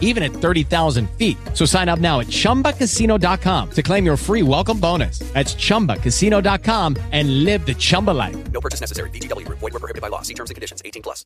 even 0.00 0.22
at 0.22 0.32
30,000 0.32 1.10
feet. 1.18 1.36
So 1.52 1.66
sign 1.66 1.90
up 1.90 1.98
now 1.98 2.20
at 2.20 2.28
chumbacasino.com 2.28 3.70
to 3.72 3.82
claim 3.82 4.06
your 4.06 4.16
free 4.16 4.42
welcome 4.42 4.78
bonus. 4.78 5.18
That's 5.34 5.54
chumbacasino.com 5.56 6.96
and 7.12 7.44
live 7.44 7.66
the 7.66 7.74
Chumba 7.74 8.12
life. 8.12 8.36
No 8.52 8.60
purchase 8.60 8.80
necessary. 8.80 9.10
VGW 9.10 9.44
Group. 9.44 9.58
Void 9.58 9.72
were 9.72 9.80
prohibited 9.80 10.00
by 10.00 10.08
law. 10.08 10.22
See 10.22 10.34
terms 10.34 10.50
and 10.50 10.54
conditions. 10.54 10.80
18 10.84 11.02
plus. 11.02 11.24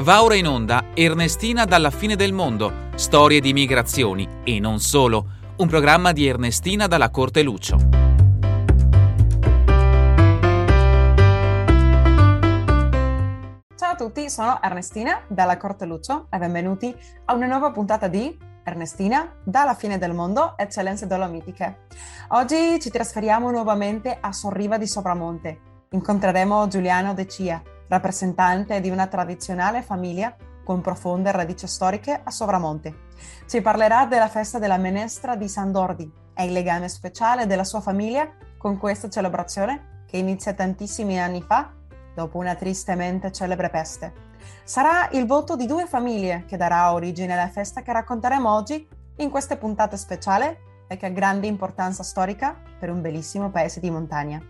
Va 0.00 0.22
ora 0.22 0.34
in 0.34 0.46
onda 0.46 0.92
Ernestina 0.94 1.66
dalla 1.66 1.90
fine 1.90 2.16
del 2.16 2.32
mondo, 2.32 2.88
storie 2.94 3.40
di 3.40 3.52
migrazioni 3.52 4.26
e 4.44 4.58
non 4.58 4.80
solo, 4.80 5.26
un 5.56 5.68
programma 5.68 6.12
di 6.12 6.26
Ernestina 6.26 6.86
dalla 6.86 7.10
Corte 7.10 7.42
Lucio. 7.42 7.99
Tutti, 14.00 14.30
sono 14.30 14.62
Ernestina 14.62 15.20
dalla 15.28 15.58
Corte 15.58 15.84
Lucio 15.84 16.28
e 16.30 16.38
benvenuti 16.38 16.96
a 17.26 17.34
una 17.34 17.44
nuova 17.44 17.70
puntata 17.70 18.08
di 18.08 18.34
Ernestina 18.64 19.30
dalla 19.44 19.74
fine 19.74 19.98
del 19.98 20.14
mondo, 20.14 20.56
eccellenze 20.56 21.06
dolomitiche. 21.06 21.80
Oggi 22.28 22.80
ci 22.80 22.88
trasferiamo 22.88 23.50
nuovamente 23.50 24.16
a 24.18 24.32
Sorriva 24.32 24.78
di 24.78 24.86
Sopramonte. 24.86 25.60
Incontreremo 25.90 26.66
Giuliano 26.66 27.12
De 27.12 27.28
Cia, 27.28 27.60
rappresentante 27.88 28.80
di 28.80 28.88
una 28.88 29.06
tradizionale 29.06 29.82
famiglia 29.82 30.34
con 30.64 30.80
profonde 30.80 31.30
radici 31.30 31.66
storiche 31.66 32.22
a 32.24 32.30
Sovramonte. 32.30 33.08
Ci 33.46 33.60
parlerà 33.60 34.06
della 34.06 34.28
festa 34.28 34.58
della 34.58 34.78
menestra 34.78 35.36
di 35.36 35.46
San 35.46 35.72
Dordi 35.72 36.10
e 36.32 36.44
il 36.46 36.52
legame 36.52 36.88
speciale 36.88 37.44
della 37.44 37.64
sua 37.64 37.82
famiglia 37.82 38.26
con 38.56 38.78
questa 38.78 39.10
celebrazione 39.10 40.04
che 40.06 40.16
inizia 40.16 40.54
tantissimi 40.54 41.20
anni 41.20 41.42
fa 41.42 41.74
dopo 42.20 42.36
una 42.36 42.54
tristemente 42.54 43.32
celebre 43.32 43.70
peste. 43.70 44.28
Sarà 44.62 45.08
il 45.12 45.26
voto 45.26 45.56
di 45.56 45.66
due 45.66 45.86
famiglie 45.86 46.44
che 46.46 46.56
darà 46.56 46.92
origine 46.92 47.32
alla 47.32 47.48
festa 47.48 47.82
che 47.82 47.92
racconteremo 47.92 48.52
oggi 48.52 48.86
in 49.16 49.30
queste 49.30 49.56
puntate 49.56 49.96
speciali 49.96 50.54
e 50.86 50.96
che 50.96 51.06
ha 51.06 51.10
grande 51.10 51.46
importanza 51.46 52.02
storica 52.02 52.60
per 52.78 52.90
un 52.90 53.00
bellissimo 53.00 53.50
paese 53.50 53.80
di 53.80 53.90
montagna. 53.90 54.40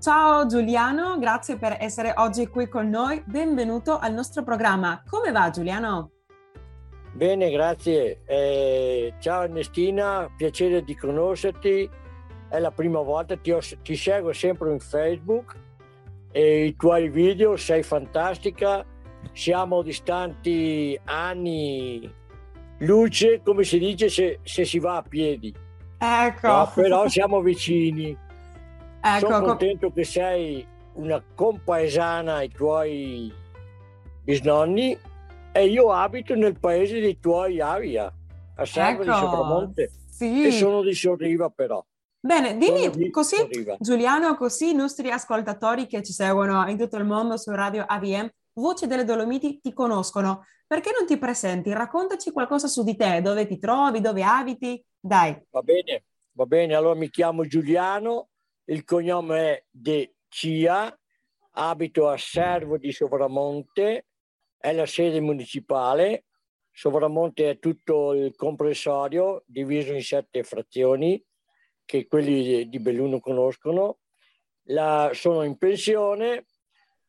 Ciao 0.00 0.46
Giuliano, 0.46 1.18
grazie 1.18 1.56
per 1.56 1.76
essere 1.80 2.12
oggi 2.16 2.48
qui 2.48 2.68
con 2.68 2.90
noi. 2.90 3.22
Benvenuto 3.24 3.98
al 3.98 4.12
nostro 4.12 4.42
programma. 4.42 5.02
Come 5.08 5.30
va 5.30 5.48
Giuliano? 5.50 6.10
Bene, 7.12 7.50
grazie. 7.50 8.22
Eh, 8.26 9.14
ciao 9.20 9.44
Ernestina, 9.44 10.28
piacere 10.36 10.82
di 10.82 10.96
conoscerti. 10.96 11.88
È 12.48 12.58
la 12.58 12.70
prima 12.70 13.00
volta, 13.00 13.36
ti, 13.36 13.50
ho, 13.50 13.60
ti 13.82 13.96
seguo 13.96 14.32
sempre 14.32 14.72
in 14.72 14.80
Facebook 14.80 15.63
e 16.36 16.64
i 16.64 16.74
tuoi 16.74 17.08
video, 17.10 17.56
sei 17.56 17.84
fantastica. 17.84 18.84
Siamo 19.32 19.82
distanti 19.82 20.98
anni 21.04 22.12
luce, 22.78 23.40
come 23.44 23.62
si 23.62 23.78
dice, 23.78 24.08
se, 24.08 24.40
se 24.42 24.64
si 24.64 24.80
va 24.80 24.96
a 24.96 25.02
piedi. 25.02 25.54
Ecco. 25.96 26.46
No, 26.48 26.72
però 26.74 27.06
siamo 27.06 27.40
vicini. 27.40 28.18
Ecco, 29.00 29.18
Sono 29.18 29.38
co- 29.38 29.46
contento 29.46 29.92
che 29.92 30.02
sei 30.02 30.66
una 30.94 31.22
compaesana 31.34 32.34
ai 32.34 32.48
tuoi 32.48 33.32
bisnonni 34.24 34.98
e 35.52 35.66
io 35.66 35.92
abito 35.92 36.34
nel 36.34 36.58
paese 36.58 36.98
dei 36.98 37.20
tuoi 37.20 37.60
avia, 37.60 38.12
a 38.56 38.64
Servo 38.64 39.04
di 39.04 39.08
Ecco, 39.08 39.18
Sopramonte 39.18 39.90
sì. 40.08 40.46
e 40.46 40.50
sono 40.50 40.82
di 40.82 40.94
Sorriva 40.94 41.48
però. 41.48 41.84
Bene, 42.24 42.56
dimmi 42.56 42.88
di 42.88 43.10
così. 43.10 43.36
Giuliano, 43.78 44.34
così 44.34 44.70
i 44.70 44.74
nostri 44.74 45.10
ascoltatori 45.10 45.86
che 45.86 46.02
ci 46.02 46.14
seguono 46.14 46.66
in 46.70 46.78
tutto 46.78 46.96
il 46.96 47.04
mondo 47.04 47.36
su 47.36 47.50
Radio 47.50 47.84
AVM, 47.86 48.30
Voci 48.54 48.86
delle 48.86 49.04
Dolomiti, 49.04 49.60
ti 49.60 49.74
conoscono. 49.74 50.46
Perché 50.66 50.90
non 50.96 51.06
ti 51.06 51.18
presenti? 51.18 51.70
Raccontaci 51.70 52.30
qualcosa 52.30 52.66
su 52.66 52.82
di 52.82 52.96
te, 52.96 53.20
dove 53.20 53.46
ti 53.46 53.58
trovi, 53.58 54.00
dove 54.00 54.22
abiti. 54.22 54.82
Dai. 54.98 55.38
Va 55.50 55.60
bene, 55.60 56.04
va 56.32 56.46
bene, 56.46 56.74
allora 56.74 56.94
mi 56.94 57.10
chiamo 57.10 57.44
Giuliano, 57.44 58.30
il 58.68 58.84
cognome 58.84 59.50
è 59.50 59.64
De 59.68 60.14
Cia, 60.28 60.98
abito 61.50 62.08
a 62.08 62.16
Servo 62.16 62.78
di 62.78 62.90
Sovramonte, 62.90 64.06
è 64.56 64.72
la 64.72 64.86
sede 64.86 65.20
municipale. 65.20 66.24
Sovramonte 66.70 67.50
è 67.50 67.58
tutto 67.58 68.14
il 68.14 68.34
comprensorio 68.34 69.42
diviso 69.44 69.92
in 69.92 70.02
sette 70.02 70.42
frazioni 70.42 71.22
che 71.84 72.06
quelli 72.06 72.68
di- 72.68 72.78
Belluno 72.78 73.20
conoscono. 73.20 73.98
La- 74.68 75.10
sono 75.12 75.42
in 75.42 75.56
pensione, 75.56 76.46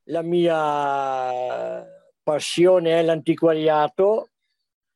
la 0.05 0.21
mia 0.21 1.85
passione 2.21 2.99
è 2.99 3.03
l'antiquariato, 3.03 4.29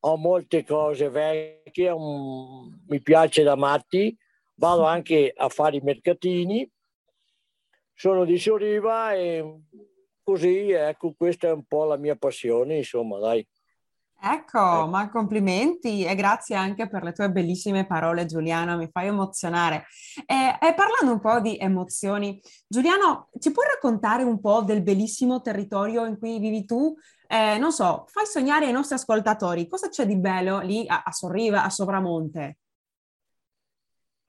ho 0.01 0.17
molte 0.17 0.63
cose 0.65 1.09
vecchie, 1.09 1.89
un- 1.89 2.83
mi 2.87 3.01
piace 3.01 3.43
da 3.43 3.55
matti, 3.55 4.15
vado 4.55 4.83
anche 4.83 5.31
a 5.35 5.49
fare 5.49 5.77
i 5.77 5.81
mercatini, 5.81 6.69
sono 7.93 8.25
di 8.25 8.37
Soriva 8.37 9.13
e 9.13 9.61
così, 10.23 10.71
ecco, 10.71 11.13
questa 11.17 11.47
è 11.47 11.51
un 11.51 11.63
po' 11.65 11.85
la 11.85 11.97
mia 11.97 12.15
passione, 12.15 12.77
insomma, 12.77 13.19
dai. 13.19 13.45
Ecco, 14.21 14.85
ma 14.87 15.09
complimenti 15.09 16.03
e 16.03 16.13
grazie 16.13 16.53
anche 16.53 16.89
per 16.89 17.03
le 17.03 17.13
tue 17.13 17.31
bellissime 17.31 17.85
parole, 17.85 18.25
Giuliano, 18.25 18.75
mi 18.75 18.89
fai 18.91 19.07
emozionare. 19.07 19.85
E, 20.25 20.57
e 20.61 20.73
parlando 20.73 21.13
un 21.13 21.19
po' 21.21 21.39
di 21.39 21.57
emozioni, 21.57 22.41
Giuliano, 22.67 23.29
ci 23.39 23.51
puoi 23.51 23.67
raccontare 23.67 24.23
un 24.23 24.41
po' 24.41 24.61
del 24.61 24.83
bellissimo 24.83 25.41
territorio 25.41 26.05
in 26.05 26.17
cui 26.19 26.37
vivi 26.37 26.65
tu? 26.65 26.93
Eh, 27.27 27.57
non 27.57 27.71
so, 27.71 28.05
fai 28.07 28.25
sognare 28.25 28.65
ai 28.65 28.73
nostri 28.73 28.95
ascoltatori 28.95 29.67
cosa 29.67 29.87
c'è 29.87 30.05
di 30.05 30.17
bello 30.17 30.59
lì 30.59 30.83
a, 30.87 31.03
a 31.05 31.11
Sorriva, 31.11 31.63
a 31.63 31.69
Sovramonte. 31.69 32.57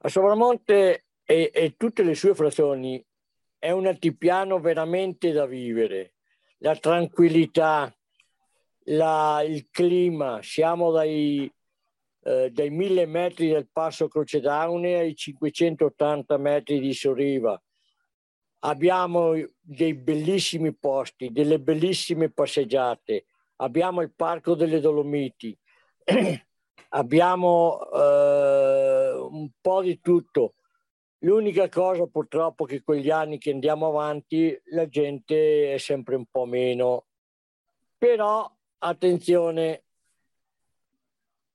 A 0.03 0.07
Sovramonte 0.07 1.07
e, 1.25 1.51
e 1.53 1.75
tutte 1.75 2.03
le 2.03 2.15
sue 2.15 2.33
frazioni 2.33 3.03
è 3.59 3.71
un 3.71 3.87
altipiano 3.87 4.59
veramente 4.59 5.33
da 5.33 5.45
vivere. 5.45 6.13
La 6.59 6.75
tranquillità, 6.77 7.93
la- 8.85 9.43
il 9.45 9.69
clima, 9.69 10.41
siamo 10.41 10.91
dai, 10.91 11.51
eh, 12.23 12.49
dai 12.51 12.69
1000 12.69 13.05
metri 13.05 13.49
del 13.49 13.67
passo 13.71 14.07
Crocedaune 14.07 14.95
ai 14.95 15.15
580 15.15 16.37
metri 16.37 16.79
di 16.79 16.93
Soriva. 16.93 17.61
Abbiamo 18.63 19.33
dei 19.59 19.95
bellissimi 19.95 20.73
posti, 20.73 21.31
delle 21.31 21.59
bellissime 21.59 22.29
passeggiate, 22.29 23.25
abbiamo 23.57 24.01
il 24.01 24.11
Parco 24.13 24.53
delle 24.55 24.79
Dolomiti, 24.79 25.57
abbiamo 26.89 27.79
eh, 27.91 29.13
un 29.17 29.49
po' 29.59 29.81
di 29.81 29.99
tutto. 29.99 30.55
L'unica 31.23 31.69
cosa 31.69 32.07
purtroppo 32.07 32.65
che 32.65 32.81
con 32.83 32.95
gli 32.95 33.09
anni 33.11 33.37
che 33.37 33.51
andiamo 33.51 33.87
avanti 33.87 34.59
la 34.71 34.87
gente 34.87 35.73
è 35.73 35.77
sempre 35.77 36.15
un 36.15 36.25
po' 36.25 36.45
meno. 36.45 37.05
Però 37.97 38.51
attenzione, 38.83 39.83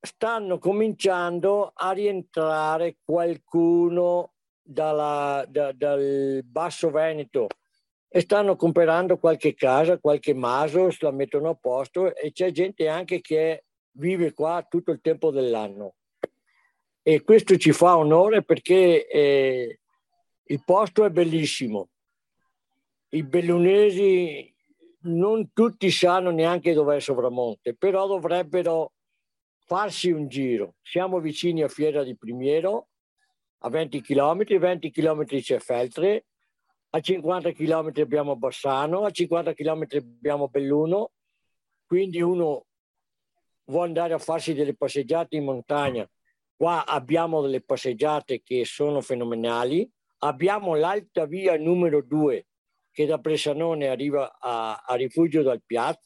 stanno 0.00 0.58
cominciando 0.58 1.72
a 1.74 1.90
rientrare 1.90 2.98
qualcuno 3.04 4.32
dalla- 4.62 5.44
da- 5.48 5.72
dal 5.72 6.42
basso 6.44 6.90
Veneto 6.90 7.48
e 8.08 8.20
stanno 8.20 8.56
comprando 8.56 9.18
qualche 9.18 9.54
casa, 9.54 9.98
qualche 9.98 10.34
maso, 10.34 10.88
la 11.00 11.10
mettono 11.10 11.50
a 11.50 11.54
posto 11.54 12.14
e 12.14 12.32
c'è 12.32 12.50
gente 12.52 12.88
anche 12.88 13.20
che 13.20 13.64
vive 13.92 14.32
qua 14.32 14.64
tutto 14.68 14.92
il 14.92 15.00
tempo 15.00 15.30
dell'anno. 15.30 15.96
E 17.02 17.22
questo 17.22 17.56
ci 17.56 17.72
fa 17.72 17.96
onore 17.96 18.42
perché 18.42 19.06
eh, 19.06 19.80
il 20.44 20.62
posto 20.64 21.04
è 21.04 21.10
bellissimo. 21.10 21.88
I 23.10 23.22
bellunesi 23.22 24.55
non 25.06 25.52
tutti 25.52 25.90
sanno 25.90 26.30
neanche 26.30 26.72
dov'è 26.72 27.00
Sovramonte, 27.00 27.74
però 27.74 28.06
dovrebbero 28.06 28.92
farsi 29.64 30.10
un 30.10 30.28
giro. 30.28 30.74
Siamo 30.82 31.20
vicini 31.20 31.62
a 31.62 31.68
Fiera 31.68 32.02
di 32.02 32.16
Primiero, 32.16 32.88
a 33.58 33.68
20 33.68 34.00
km, 34.00 34.58
20 34.58 34.90
km 34.90 35.24
c'è 35.24 35.58
Feltre, 35.58 36.26
a 36.90 37.00
50 37.00 37.52
km 37.52 37.92
abbiamo 37.96 38.36
Bassano, 38.36 39.04
a 39.04 39.10
50 39.10 39.54
km 39.54 39.86
abbiamo 39.92 40.48
Belluno, 40.48 41.10
quindi 41.84 42.20
uno 42.20 42.66
vuole 43.64 43.86
andare 43.86 44.14
a 44.14 44.18
farsi 44.18 44.54
delle 44.54 44.76
passeggiate 44.76 45.36
in 45.36 45.44
montagna. 45.44 46.08
Qua 46.54 46.86
abbiamo 46.86 47.42
delle 47.42 47.60
passeggiate 47.60 48.42
che 48.42 48.64
sono 48.64 49.00
fenomenali. 49.00 49.88
Abbiamo 50.18 50.74
l'alta 50.74 51.26
via 51.26 51.58
numero 51.58 52.00
2 52.02 52.46
che 52.96 53.04
da 53.04 53.18
Bressanone 53.18 53.88
arriva 53.88 54.38
a, 54.40 54.82
a 54.86 54.94
Rifugio 54.94 55.42
dal 55.42 55.60
Piazza. 55.62 56.00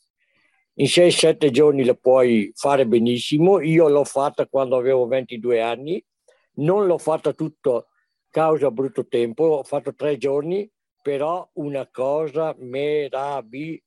In 0.75 0.87
6-7 0.87 1.51
giorni 1.51 1.85
la 1.85 1.95
puoi 1.95 2.51
fare 2.57 2.85
benissimo. 2.85 3.61
Io 3.61 3.89
l'ho 3.89 4.03
fatta 4.03 4.49
quando 4.49 4.77
avevo 4.77 5.07
22 5.07 5.61
anni, 5.61 6.05
non 6.55 6.87
l'ho 6.87 6.99
fatta 6.99 7.33
tutto 7.33 7.91
causa 8.29 8.73
brutto 8.73 9.07
tempo, 9.07 9.45
ho 9.45 9.63
fatto 9.63 9.95
tre 9.95 10.17
giorni, 10.17 10.69
però 11.01 11.49
una 11.55 11.89
cosa 11.89 12.57
meravigliosa. 12.59 13.85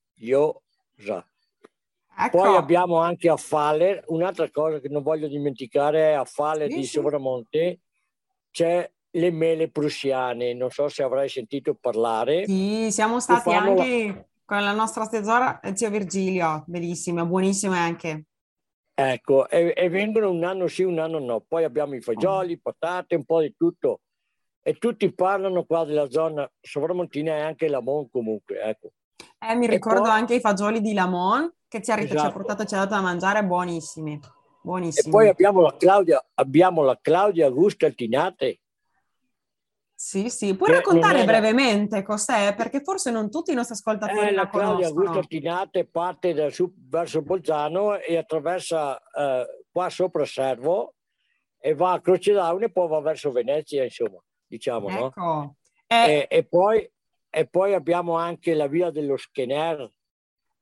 Ecco. 2.18 2.38
Poi 2.38 2.56
abbiamo 2.56 3.00
anche 3.00 3.28
a 3.28 3.36
Faller, 3.36 4.02
un'altra 4.08 4.50
cosa 4.50 4.80
che 4.80 4.88
non 4.88 5.04
voglio 5.04 5.28
dimenticare 5.28 6.12
è 6.12 6.14
a 6.14 6.24
Faller 6.24 6.70
sì, 6.70 6.78
di. 6.78 6.86
Sovramonte 6.86 7.82
c'è 8.50 8.90
le 9.16 9.32
mele 9.32 9.70
prussiane, 9.70 10.54
non 10.54 10.70
so 10.70 10.88
se 10.88 11.04
avrai 11.04 11.30
sentito 11.30 11.76
parlare. 11.76 12.46
Sì, 12.46 12.92
siamo 12.92 13.20
stati 13.20 13.52
anche 13.52 14.06
la... 14.08 14.26
con 14.46 14.64
la 14.64 14.72
nostra 14.72 15.08
tesora 15.08 15.60
zio 15.74 15.90
Virgilio, 15.90 16.64
bellissime, 16.68 17.26
buonissime 17.26 17.78
anche. 17.78 18.26
Ecco, 18.96 19.50
e, 19.50 19.74
e, 19.76 19.90
vengono 19.90 20.30
un 20.30 20.44
anno 20.44 20.68
sì, 20.68 20.84
un 20.84 21.00
anno 21.00 21.20
no. 21.20 21.44
Poi 21.48 21.64
abbiamo 21.64 21.96
i 21.96 22.02
fagioli, 22.02 22.60
patate, 22.60 23.16
un 23.16 23.26
po' 23.26 23.42
di 23.42 23.56
tutto. 23.58 24.02
E 24.62 24.76
tutti 24.76 25.12
parlano 25.14 25.64
qua 25.66 25.84
della 25.84 26.10
zona 26.10 26.50
sovramontina 26.62 27.36
e 27.36 27.42
anche 27.42 27.68
Lamont 27.68 28.10
comunque, 28.12 28.62
ecco. 28.62 28.92
Eh, 29.40 29.56
mi 29.56 29.68
ricordo 29.68 30.04
poi... 30.04 30.12
anche 30.12 30.36
i 30.36 30.40
fagioli 30.40 30.80
di 30.80 30.94
Lamont 30.94 31.54
che 31.68 31.82
ci 31.82 31.92
ha, 31.92 32.00
esatto. 32.00 32.20
ci 32.20 32.26
ha 32.26 32.32
portato, 32.32 32.66
ci 32.66 32.76
ha 32.76 32.78
dato 32.80 32.94
da 32.94 33.02
mangiare, 33.02 33.44
buonissimi. 33.44 34.20
buonissimi. 34.62 35.08
E 35.08 35.12
poi 35.12 35.28
abbiamo 35.28 35.62
la 35.62 35.76
Claudia, 35.76 36.24
abbiamo 36.36 36.82
la 36.84 36.98
Claudia 37.02 37.48
Augusta 37.48 37.88
Altinate. 37.88 38.60
Sì, 40.04 40.30
sì, 40.30 40.54
puoi 40.54 40.70
raccontare 40.70 41.20
era... 41.20 41.26
brevemente 41.26 42.04
cos'è? 42.04 42.54
Perché 42.56 42.82
forse 42.84 43.10
non 43.10 43.32
tutti 43.32 43.52
i 43.52 43.56
nostri 43.56 43.76
ascoltatori 43.76 44.28
eh, 44.28 44.32
la, 44.32 44.44
la 44.44 44.50
Claudia 44.50 44.88
Augusta 44.88 45.20
Altinate 45.20 45.86
parte 45.86 46.34
da 46.34 46.50
su, 46.50 46.74
verso 46.90 47.22
Bolzano 47.22 47.96
e 47.96 48.18
attraversa 48.18 48.98
eh, 48.98 49.64
qua 49.72 49.90
sopra 49.90 50.26
Servo 50.26 50.96
e 51.58 51.74
va 51.74 51.94
a 51.94 52.02
Croce 52.02 52.34
Daune 52.34 52.66
e 52.66 52.72
poi 52.72 52.90
va 52.90 53.00
verso 53.00 53.32
Venezia, 53.32 53.86
insomma, 53.86 54.22
diciamo, 54.46 54.90
ecco. 54.90 55.12
no? 55.16 55.56
Eh... 55.88 55.96
E, 55.96 56.28
e, 56.30 56.44
poi, 56.44 56.92
e 57.30 57.48
poi 57.48 57.74
abbiamo 57.74 58.18
anche 58.18 58.54
la 58.56 58.68
via 58.68 58.92
dello 58.92 59.16
Schener, 59.16 59.90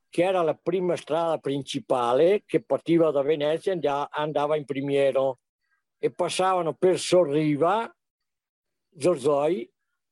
che 0.07 0.23
era 0.23 0.43
la 0.43 0.53
prima 0.53 0.95
strada 0.95 1.39
principale 1.39 2.43
che 2.45 2.61
partiva 2.61 3.09
da 3.09 3.23
Venezia 3.23 3.73
e 3.73 4.07
andava 4.11 4.55
in 4.55 4.65
Primiero 4.65 5.39
e 5.97 6.11
passavano 6.11 6.75
per 6.75 6.99
Sorriva, 6.99 7.91
Zorzoi, 8.97 9.69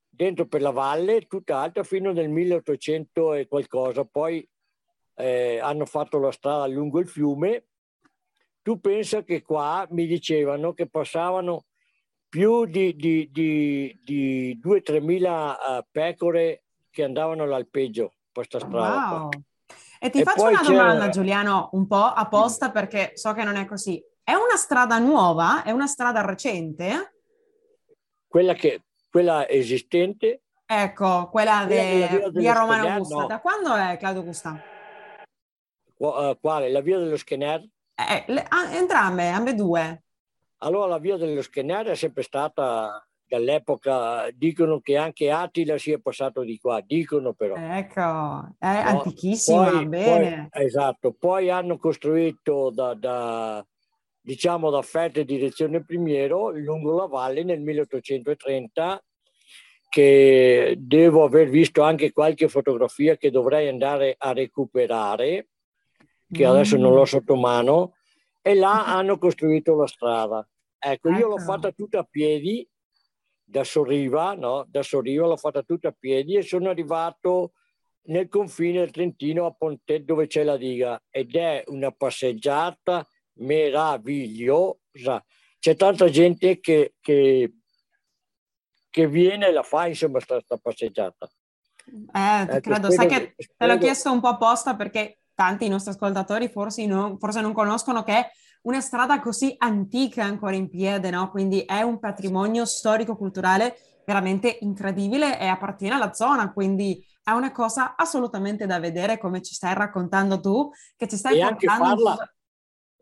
dentro 0.08 0.48
per 0.48 0.62
la 0.62 0.72
valle, 0.72 1.28
tutt'altro 1.28 1.84
fino 1.84 2.12
nel 2.12 2.30
1800 2.30 3.34
e 3.34 3.48
qualcosa. 3.48 4.06
Poi 4.06 4.48
eh, 5.16 5.60
hanno 5.60 5.86
fatto 5.86 6.20
la 6.20 6.32
strada 6.32 6.68
lungo 6.68 7.00
il 7.00 7.08
fiume. 7.08 7.66
Tu 8.62 8.80
pensa 8.80 9.24
che 9.24 9.42
qua 9.42 9.88
mi 9.92 10.06
dicevano 10.06 10.74
che 10.74 10.88
passavano 10.88 11.66
più 12.28 12.66
di, 12.66 12.96
di, 12.96 13.30
di, 13.32 14.00
di 14.04 14.60
2-3 14.64 15.02
mila 15.02 15.52
uh, 15.52 15.86
pecore 15.90 16.64
che 16.90 17.04
andavano 17.04 17.44
all'alpeggio 17.44 18.14
per 18.32 18.48
questa 18.48 18.60
strada. 18.60 19.20
Wow. 19.22 19.30
E 20.00 20.10
ti 20.10 20.22
e 20.22 20.24
faccio 20.24 20.48
una 20.48 20.62
domanda, 20.62 21.10
Giuliano, 21.10 21.70
un 21.74 21.88
po' 21.88 22.06
apposta 22.06 22.72
perché 22.72 23.12
so 23.16 23.34
che 23.34 23.44
non 23.44 23.56
è 23.56 23.66
così. 23.66 24.02
È 24.24 24.34
una 24.34 24.56
strada 24.56 24.98
nuova? 25.00 25.64
È 25.64 25.72
una 25.72 25.88
strada 25.88 26.22
recente? 26.22 27.19
Quella, 28.30 28.54
che, 28.54 28.84
quella 29.10 29.50
esistente? 29.50 30.44
Ecco, 30.64 31.30
quella, 31.30 31.66
quella 31.66 32.30
de, 32.30 32.30
via 32.34 32.54
Romano 32.54 32.98
Gusta. 33.00 33.16
No. 33.16 33.26
Da 33.26 33.40
quando 33.40 33.74
è 33.74 33.98
Claudio 33.98 34.24
Gusta? 34.24 34.62
Uh, 35.98 36.38
quale? 36.40 36.70
La 36.70 36.82
via 36.82 37.00
dello 37.00 37.18
Schener? 37.18 37.68
Eh, 37.96 38.24
le, 38.28 38.46
ah, 38.48 38.72
entrambe, 38.76 39.30
ambedue. 39.30 40.04
Allora 40.60 40.86
la 40.86 41.00
via 41.00 41.18
dello 41.18 41.42
Schener 41.42 41.88
è 41.88 41.96
sempre 41.96 42.22
stata 42.22 43.04
dall'epoca 43.30 44.30
dicono 44.32 44.80
che 44.80 44.98
anche 44.98 45.32
Attila 45.32 45.80
sia 45.80 46.00
passato 46.00 46.42
di 46.42 46.60
qua, 46.60 46.82
dicono 46.82 47.34
però. 47.34 47.56
Ecco, 47.56 48.02
è 48.60 48.84
no? 48.84 48.90
antichissima, 48.90 49.72
poi, 49.72 49.88
bene. 49.88 50.50
Poi, 50.52 50.64
esatto, 50.64 51.16
poi 51.18 51.50
hanno 51.50 51.80
costruito 51.80 52.70
da, 52.70 52.94
da 52.94 53.66
diciamo 54.30 54.70
da 54.70 54.84
Ferte 54.84 55.26
direzione 55.26 55.84
Primiero 55.84 56.52
lungo 56.52 56.96
la 56.96 57.08
valle 57.08 57.44
nel 57.44 57.62
1830 57.62 59.04
che 59.90 60.76
devo 60.78 61.24
aver 61.24 61.50
visto 61.50 61.82
anche 61.82 62.12
qualche 62.12 62.48
fotografia 62.48 63.18
che 63.18 63.32
dovrei 63.32 63.68
andare 63.68 64.14
a 64.16 64.32
recuperare, 64.32 65.48
che 66.32 66.46
mm. 66.46 66.48
adesso 66.48 66.78
non 66.78 66.94
l'ho 66.94 67.06
sotto 67.06 67.36
mano, 67.36 67.96
e 68.44 68.54
là 68.54 68.86
hanno 68.96 69.18
costruito 69.18 69.76
la 69.76 69.88
strada. 69.88 70.48
Ecco, 70.78 71.10
ecco. 71.10 71.18
io 71.18 71.28
l'ho 71.28 71.38
ecco. 71.38 71.44
fatta 71.46 71.72
tutta 71.72 71.98
a 71.98 72.08
piedi 72.08 72.70
da 73.44 73.64
Sorriva, 73.64 74.36
no? 74.36 74.64
da 74.70 74.84
Sorriva 74.84 75.26
l'ho 75.26 75.38
fatta 75.38 75.64
tutta 75.64 75.88
a 75.88 75.96
piedi 75.98 76.36
e 76.36 76.44
sono 76.44 76.70
arrivato 76.70 77.54
nel 78.10 78.30
confine 78.30 78.82
del 78.82 78.92
Trentino 78.92 79.48
a 79.48 79.56
Ponte 79.58 80.04
dove 80.04 80.28
c'è 80.28 80.44
la 80.44 80.56
diga 80.56 81.02
ed 81.10 81.36
è 81.36 81.64
una 81.66 81.90
passeggiata 81.90 83.08
meravigliosa. 83.40 85.24
C'è 85.60 85.76
tanta 85.76 86.10
gente 86.10 86.60
che, 86.60 86.96
che, 87.02 87.54
che 88.90 89.08
viene 89.08 89.48
e 89.48 89.52
la 89.52 89.64
fa 89.64 89.88
insomma 89.88 90.20
questa 90.24 90.58
passeggiata. 90.58 91.30
Eh, 92.14 92.42
ecco, 92.42 92.60
credo, 92.60 92.92
sai 92.92 93.08
che 93.08 93.34
spero... 93.38 93.54
te 93.58 93.68
l'ho 93.68 93.78
chiesto 93.78 94.12
un 94.12 94.20
po' 94.20 94.28
apposta 94.28 94.76
perché 94.76 95.22
tanti 95.34 95.68
nostri 95.68 95.92
ascoltatori 95.92 96.50
forse 96.50 96.86
non, 96.86 97.18
forse 97.18 97.42
non 97.42 97.54
conoscono 97.54 98.04
che 98.04 98.32
una 98.62 98.82
strada 98.82 99.20
così 99.20 99.56
antica 99.58 100.24
ancora 100.24 100.56
in 100.56 100.70
piedi, 100.70 101.10
no? 101.10 101.30
Quindi 101.32 101.62
è 101.62 101.82
un 101.82 102.00
patrimonio 102.00 102.66
storico-culturale 102.66 103.78
veramente 104.06 104.58
incredibile 104.62 105.40
e 105.40 105.48
appartiene 105.48 105.96
alla 105.96 106.14
zona, 106.14 106.52
quindi 106.52 107.04
è 107.24 107.32
una 107.32 107.52
cosa 107.52 107.96
assolutamente 107.96 108.66
da 108.66 108.80
vedere 108.80 109.18
come 109.18 109.42
ci 109.42 109.54
stai 109.54 109.76
raccontando 109.76 110.40
tu, 110.40 110.70
che 110.98 111.08
ci 111.08 111.16
stai 111.16 111.38
e 111.38 111.42
anche 111.42 111.68
farla. 111.68 112.18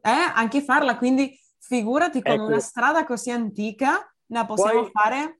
Eh, 0.01 0.09
anche 0.09 0.61
farla, 0.61 0.97
quindi 0.97 1.38
figurati 1.59 2.21
come 2.21 2.35
ecco. 2.35 2.45
una 2.45 2.59
strada 2.59 3.05
così 3.05 3.31
antica 3.31 4.13
la 4.27 4.45
possiamo 4.45 4.81
Poi, 4.83 4.91
fare. 4.91 5.39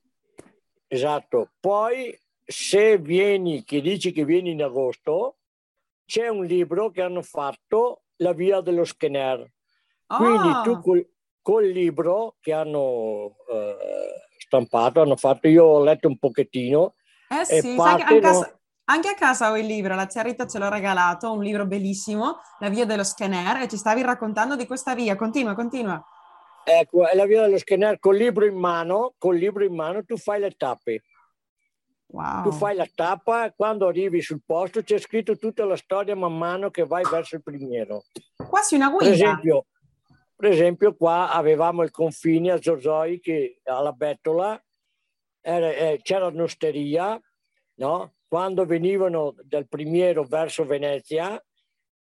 Esatto, 0.88 1.52
poi 1.60 2.18
se 2.44 2.98
vieni, 2.98 3.64
che 3.64 3.82
dici 3.82 4.12
che 4.12 4.24
vieni 4.24 4.52
in 4.52 4.64
agosto, 4.64 5.38
c'è 6.06 6.30
un 6.30 6.46
libro 6.46 6.92
che 6.92 7.02
hanno 7.02 7.22
fatto, 7.22 8.04
La 8.18 8.34
via 8.34 8.62
dello 8.62 8.84
Schener, 8.86 9.52
quindi 10.08 10.50
tu 10.64 10.72
ah. 10.72 10.80
col, 10.80 11.10
col, 11.42 11.68
libro 11.68 12.38
che 12.40 12.54
hanno 12.54 13.36
eh, 13.50 13.76
stampato, 14.38 15.02
hanno 15.02 15.18
fatto, 15.18 15.48
io 15.48 15.66
ho 15.66 15.84
letto 15.84 16.08
un 16.08 16.18
pochettino. 16.18 16.96
Eh 17.30 17.44
sì, 17.44 17.76
sai 17.76 18.02
anche, 18.02 18.18
a 18.18 18.20
casa, 18.22 18.57
anche 18.90 19.10
a 19.10 19.14
casa 19.16 19.52
ho 19.52 19.58
il 19.58 19.66
libro, 19.66 19.96
la 19.96 20.10
zia 20.10 20.22
Rita 20.22 20.48
ce 20.48 20.60
l'ho 20.60 20.70
regalato, 20.70 21.32
un 21.32 21.44
libro 21.44 21.66
bellissimo, 21.66 22.40
La 22.60 22.70
via 22.70 22.86
dello 22.86 23.04
scanner, 23.04 23.62
e 23.62 23.68
ci 23.68 23.78
stavi 23.78 24.02
raccontando 24.02 24.56
di 24.56 24.66
questa 24.66 24.96
via. 24.96 25.16
Continua, 25.16 25.56
continua. 25.56 26.04
Ecco, 26.64 27.08
è 27.08 27.16
la 27.16 27.26
via 27.26 27.42
dello 27.42 27.58
scanner 27.58 28.00
col 28.00 28.18
libro 28.18 28.46
in 28.46 28.56
mano, 28.56 29.14
col 29.18 29.38
libro 29.38 29.64
in 29.64 29.74
mano 29.74 30.04
tu 30.04 30.18
fai 30.18 30.40
le 30.40 30.52
tappe. 30.52 31.04
Wow. 32.08 32.44
Tu 32.44 32.52
fai 32.52 32.76
la 32.76 32.88
tappa, 32.94 33.52
quando 33.52 33.88
arrivi 33.88 34.22
sul 34.22 34.42
posto 34.46 34.82
c'è 34.82 34.98
scritto 34.98 35.38
tutta 35.38 35.66
la 35.66 35.76
storia 35.76 36.16
man 36.16 36.38
mano 36.38 36.70
che 36.70 36.86
vai 36.86 37.04
verso 37.10 37.36
il 37.36 37.44
primiero. 37.44 38.04
Quasi 38.36 38.76
una 38.76 38.90
guida. 38.90 39.06
Per 39.06 39.14
esempio, 39.14 39.66
per 40.36 40.52
esempio 40.52 40.96
qua 40.96 41.32
avevamo 41.32 41.84
il 41.84 41.92
confine 41.92 42.52
a 42.52 42.62
Zorzoi 42.62 43.20
che 43.20 43.60
alla 43.66 43.92
Bettola 43.92 44.62
era, 45.42 45.72
eh, 45.72 46.00
c'era 46.02 46.28
un'osteria, 46.28 47.20
no? 47.76 48.14
Quando 48.28 48.66
venivano 48.66 49.36
dal 49.44 49.68
primiero 49.68 50.24
verso 50.24 50.66
Venezia 50.66 51.42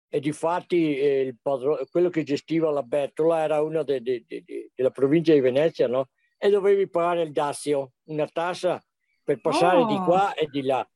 e 0.07 0.19
di 0.19 0.31
fatti 0.31 0.97
eh, 0.97 1.35
padro- 1.41 1.85
quello 1.91 2.09
che 2.09 2.23
gestiva 2.23 2.71
la 2.71 2.83
Bettola 2.83 3.43
era 3.43 3.61
uno 3.61 3.83
de- 3.83 4.01
de- 4.01 4.23
de- 4.25 4.71
della 4.73 4.91
provincia 4.91 5.33
di 5.33 5.41
Venezia 5.41 5.87
no? 5.87 6.09
e 6.37 6.49
dovevi 6.49 6.87
pagare 6.87 7.23
il 7.23 7.31
dazio, 7.31 7.93
una 8.05 8.27
tassa 8.27 8.81
per 9.23 9.41
passare 9.41 9.79
oh. 9.79 9.87
di 9.87 9.97
qua 9.97 10.33
e 10.33 10.47
di 10.49 10.61
là. 10.61 10.87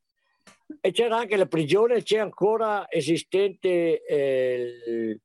E 0.81 0.91
c'era 0.91 1.17
anche 1.17 1.35
la 1.35 1.47
prigione, 1.47 2.03
c'è 2.03 2.19
ancora 2.19 2.89
esistente 2.89 4.05
eh, 4.05 5.19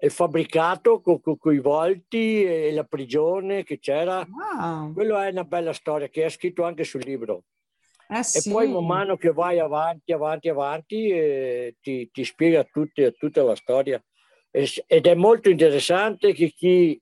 il 0.00 0.10
fabbricato 0.10 1.00
con, 1.00 1.20
con, 1.20 1.54
i 1.54 1.58
volti 1.58 2.42
e 2.44 2.72
la 2.72 2.84
prigione 2.84 3.64
che 3.64 3.78
c'era. 3.78 4.26
Wow. 4.26 4.92
Quello 4.94 5.18
è 5.18 5.30
una 5.30 5.44
bella 5.44 5.72
storia 5.72 6.08
che 6.08 6.24
è 6.24 6.30
scritto 6.30 6.64
anche 6.64 6.84
sul 6.84 7.02
libro. 7.04 7.44
Eh 8.10 8.22
sì. 8.22 8.48
E 8.48 8.52
poi 8.52 8.68
man 8.68 8.86
mano 8.86 9.16
che 9.16 9.32
vai 9.32 9.58
avanti, 9.58 10.12
avanti, 10.12 10.48
avanti, 10.48 11.08
eh, 11.10 11.76
ti, 11.80 12.08
ti, 12.10 12.24
spiega 12.24 12.64
tutti, 12.64 13.12
tutta 13.18 13.42
la 13.42 13.54
storia. 13.54 14.02
ed 14.50 15.06
è 15.06 15.14
molto 15.14 15.50
interessante 15.50 16.32
che 16.32 16.50
chi 16.50 17.00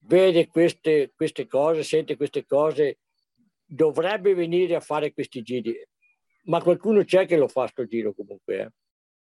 vede 0.00 0.46
queste, 0.46 1.12
queste 1.14 1.46
cose, 1.48 1.82
sente 1.82 2.16
queste 2.16 2.46
cose, 2.46 2.98
dovrebbe 3.64 4.34
venire 4.34 4.76
a 4.76 4.80
fare 4.80 5.12
questi 5.12 5.42
giri. 5.42 5.76
ma 6.44 6.62
qualcuno 6.62 7.04
c'è 7.04 7.26
che 7.26 7.36
lo 7.36 7.48
fa 7.48 7.66
sto 7.66 7.84
giro 7.84 8.14
comunque. 8.14 8.60
Eh. 8.60 8.70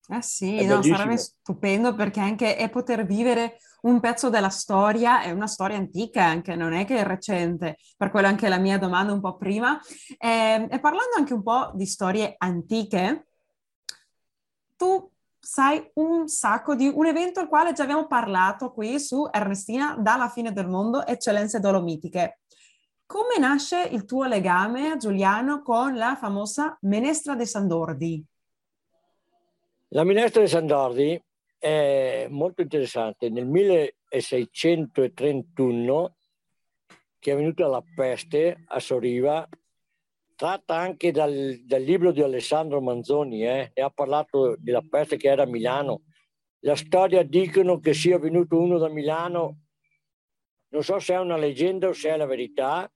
Eh 0.10 0.22
sì, 0.22 0.66
no, 0.66 0.82
sarebbe 0.82 1.18
stupendo 1.18 1.94
perché 1.94 2.22
anche 2.22 2.56
è 2.56 2.70
poter 2.70 3.06
vivere 3.06 3.58
un 3.82 4.00
pezzo 4.00 4.30
della 4.30 4.50
storia, 4.50 5.22
è 5.22 5.32
una 5.32 5.48
storia 5.48 5.76
antica 5.78 6.24
anche, 6.24 6.56
non 6.56 6.74
è 6.74 6.86
che 6.86 6.98
è 6.98 7.04
recente, 7.04 7.78
per 7.98 8.10
quello 8.10 8.28
anche 8.28 8.48
la 8.48 8.58
mia 8.58 8.78
domanda 8.78 9.12
un 9.12 9.20
po' 9.20 9.36
prima. 9.36 9.80
E, 10.18 10.30
ehm, 10.30 10.68
e 10.72 10.80
parlando 10.80 11.16
anche 11.18 11.34
un 11.34 11.44
po' 11.44 11.72
di 11.74 11.86
storie 11.86 12.36
antiche, 12.38 13.28
tu 14.78 15.12
sai 15.38 15.90
un 15.96 16.28
sacco 16.28 16.76
di 16.76 16.92
un 16.94 17.06
evento 17.06 17.40
al 17.40 17.50
quale 17.50 17.74
già 17.74 17.84
abbiamo 17.84 18.08
parlato 18.08 18.72
qui 18.72 19.00
su 19.00 19.28
Ernestina 19.32 19.96
dalla 19.98 20.30
fine 20.30 20.54
del 20.54 20.68
mondo, 20.68 21.06
eccellenze 21.06 21.60
dolomitiche. 21.60 22.40
Come 23.06 23.38
nasce 23.40 23.84
il 23.84 24.06
tuo 24.06 24.26
legame, 24.26 24.98
Giuliano, 24.98 25.62
con 25.62 25.96
la 25.96 26.16
famosa 26.18 26.78
Menestra 26.82 27.36
de 27.36 27.46
Sandordi? 27.46 28.26
La 29.92 30.04
minestra 30.04 30.42
di 30.42 30.50
Sandordi 30.50 31.18
è 31.58 32.28
molto 32.30 32.62
interessante. 32.62 33.30
Nel 33.30 33.46
1631, 33.46 36.18
che 37.18 37.32
è 37.32 37.36
venuta 37.36 37.68
la 37.68 37.82
peste 37.96 38.66
a 38.68 38.82
Soriva, 38.82 39.48
tratta 40.36 40.76
anche 40.76 41.12
dal, 41.12 41.62
dal 41.64 41.82
libro 41.82 42.12
di 42.12 42.22
Alessandro 42.22 42.82
Manzoni 42.82 43.48
eh, 43.48 43.72
e 43.74 43.82
ha 43.82 43.90
parlato 43.90 44.58
della 44.60 44.82
peste 44.82 45.16
che 45.16 45.30
era 45.30 45.44
a 45.44 45.48
Milano. 45.48 46.02
La 46.60 46.76
storia 46.76 47.24
dicono 47.24 47.80
che 47.80 47.94
sia 47.94 48.20
venuto 48.20 48.60
uno 48.60 48.78
da 48.78 48.90
Milano, 48.90 49.60
non 50.68 50.84
so 50.84 51.00
se 51.00 51.14
è 51.14 51.20
una 51.20 51.38
leggenda 51.38 51.88
o 51.88 51.94
se 51.94 52.10
è 52.10 52.18
la 52.18 52.26
verità, 52.26 52.92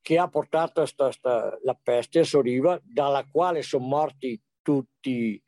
che 0.00 0.18
ha 0.18 0.28
portato 0.28 0.86
sta, 0.86 1.10
sta, 1.10 1.58
la 1.64 1.76
peste 1.82 2.20
a 2.20 2.24
Soriva, 2.24 2.80
dalla 2.84 3.26
quale 3.28 3.62
sono 3.62 3.86
morti 3.86 4.40
tutti 4.62 5.42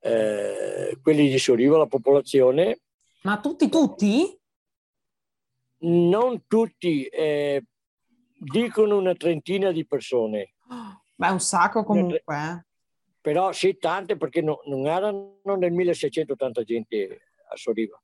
eh, 0.00 0.98
quelli 1.02 1.28
di 1.28 1.38
Sorivo, 1.38 1.76
la 1.76 1.86
popolazione. 1.86 2.80
Ma 3.22 3.40
tutti, 3.40 3.68
tutti? 3.68 4.38
Non 5.80 6.44
tutti, 6.46 7.04
eh, 7.04 7.64
dicono 8.38 8.96
una 8.96 9.14
trentina 9.14 9.70
di 9.72 9.86
persone. 9.86 10.54
Beh, 11.14 11.30
un 11.30 11.40
sacco 11.40 11.84
comunque. 11.84 12.22
Eh. 12.26 12.64
Però 13.20 13.52
sì, 13.52 13.76
tante 13.76 14.16
perché 14.16 14.40
no, 14.40 14.60
non 14.66 14.86
erano 14.86 15.40
nel 15.58 15.72
1680 15.72 16.62
gente 16.62 17.20
a 17.50 17.56
Soriva. 17.56 18.00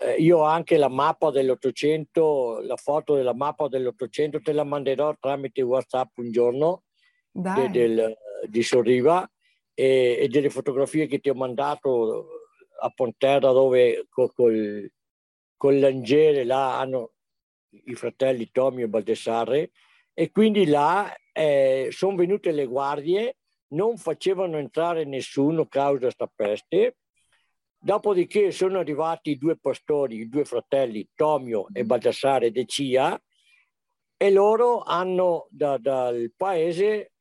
Eh, 0.00 0.14
io 0.14 0.38
ho 0.38 0.42
anche 0.42 0.76
la 0.76 0.88
mappa 0.88 1.30
dell'Ottocento, 1.30 2.60
la 2.60 2.76
foto 2.76 3.14
della 3.14 3.34
mappa 3.34 3.68
dell'Ottocento, 3.68 4.40
te 4.40 4.52
la 4.52 4.64
manderò 4.64 5.14
tramite 5.18 5.62
WhatsApp 5.62 6.18
un 6.18 6.30
giorno 6.30 6.84
de, 7.32 7.68
del, 7.70 8.16
di 8.48 8.62
Soriva 8.62 9.28
e, 9.78 10.18
e, 10.22 10.28
delle 10.28 10.50
fotografie 10.50 11.06
che 11.06 11.20
ti 11.20 11.28
ho 11.28 11.34
mandato 11.34 12.30
a 12.80 12.90
Ponterra 12.90 13.52
dove 13.52 14.06
col, 14.08 14.32
col, 14.32 14.92
con 15.56 15.78
l'Angere 15.78 16.42
là 16.42 16.80
hanno 16.80 17.12
i 17.84 17.94
fratelli 17.94 18.50
Tommy 18.50 18.82
e 18.82 18.88
Baldessarre 18.88 19.70
e 20.12 20.32
quindi 20.32 20.66
là 20.66 21.14
eh, 21.32 21.90
sono 21.92 22.16
venute 22.16 22.50
le 22.50 22.66
guardie, 22.66 23.36
non 23.68 23.96
facevano 23.98 24.56
entrare 24.56 25.04
nessuno 25.04 25.66
causa 25.66 26.10
sta 26.10 26.28
peste. 26.34 26.96
Dopodiché 27.78 28.50
sono 28.50 28.80
arrivati 28.80 29.30
i 29.30 29.38
due 29.38 29.56
pastori, 29.56 30.16
i 30.16 30.28
due 30.28 30.44
fratelli 30.44 31.08
Tomio 31.14 31.68
e 31.72 31.84
Baldassare 31.84 32.50
De 32.50 32.64
Cia 32.66 33.16
e 34.16 34.30
loro 34.32 34.82
hanno 34.82 35.46
da, 35.50 35.78
dal 35.78 36.32
paese 36.36 37.12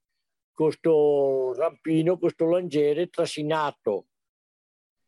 questo 0.58 1.54
rampino, 1.54 2.18
questo 2.18 2.48
langere 2.48 3.10
trascinato 3.10 4.08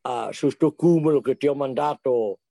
uh, 0.04 0.32
su 0.32 0.52
sto 0.52 0.76
cumulo 0.76 1.22
che 1.22 1.38
ti 1.38 1.48
ho 1.48 1.56
mandato 1.56 2.42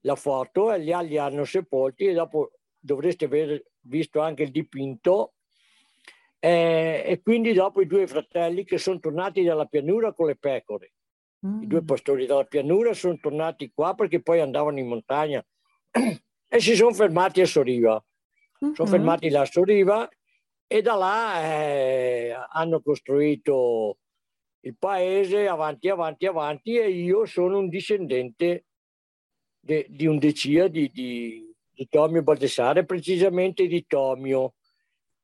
la 0.00 0.16
foto 0.16 0.72
e 0.72 0.78
li, 0.78 0.92
li 1.06 1.18
hanno 1.18 1.44
sepolti 1.44 2.06
e 2.06 2.14
dopo 2.14 2.54
dovreste 2.76 3.26
aver 3.26 3.64
visto 3.82 4.18
anche 4.18 4.42
il 4.42 4.50
dipinto 4.50 5.34
eh, 6.40 7.04
e 7.06 7.22
quindi 7.22 7.52
dopo 7.52 7.80
i 7.80 7.86
due 7.86 8.08
fratelli 8.08 8.64
che 8.64 8.78
sono 8.78 8.98
tornati 8.98 9.44
dalla 9.44 9.66
pianura 9.66 10.12
con 10.12 10.26
le 10.26 10.34
pecore. 10.34 10.94
Mm. 11.46 11.62
I 11.62 11.66
due 11.68 11.82
mm. 11.82 11.86
pastori 11.86 12.26
dalla 12.26 12.44
pianura 12.44 12.92
sono 12.92 13.16
tornati 13.20 13.70
qua 13.72 13.94
perché 13.94 14.20
poi 14.20 14.40
andavano 14.40 14.80
in 14.80 14.88
montagna 14.88 15.46
e 15.94 16.58
si 16.60 16.74
sono 16.74 16.92
fermati 16.92 17.40
a 17.40 17.46
Soriva. 17.46 18.04
Mm-hmm. 18.64 18.74
Sono 18.74 18.88
fermati 18.88 19.28
là 19.28 19.42
a 19.42 19.44
Soriva 19.44 20.08
e 20.70 20.82
da 20.82 20.94
là 20.94 21.42
eh, 21.42 22.36
hanno 22.50 22.82
costruito 22.82 23.96
il 24.60 24.76
paese 24.78 25.48
avanti, 25.48 25.88
avanti, 25.88 26.26
avanti 26.26 26.76
e 26.76 26.90
io 26.90 27.24
sono 27.24 27.58
un 27.58 27.70
discendente 27.70 28.66
de, 29.58 29.86
di 29.88 30.06
un 30.06 30.18
decina 30.18 30.68
di, 30.68 30.90
di, 30.92 31.42
di, 31.72 31.88
Tomio 31.88 32.22
Baldessare, 32.22 32.84
precisamente 32.84 33.66
di 33.66 33.86
Tomio, 33.86 34.54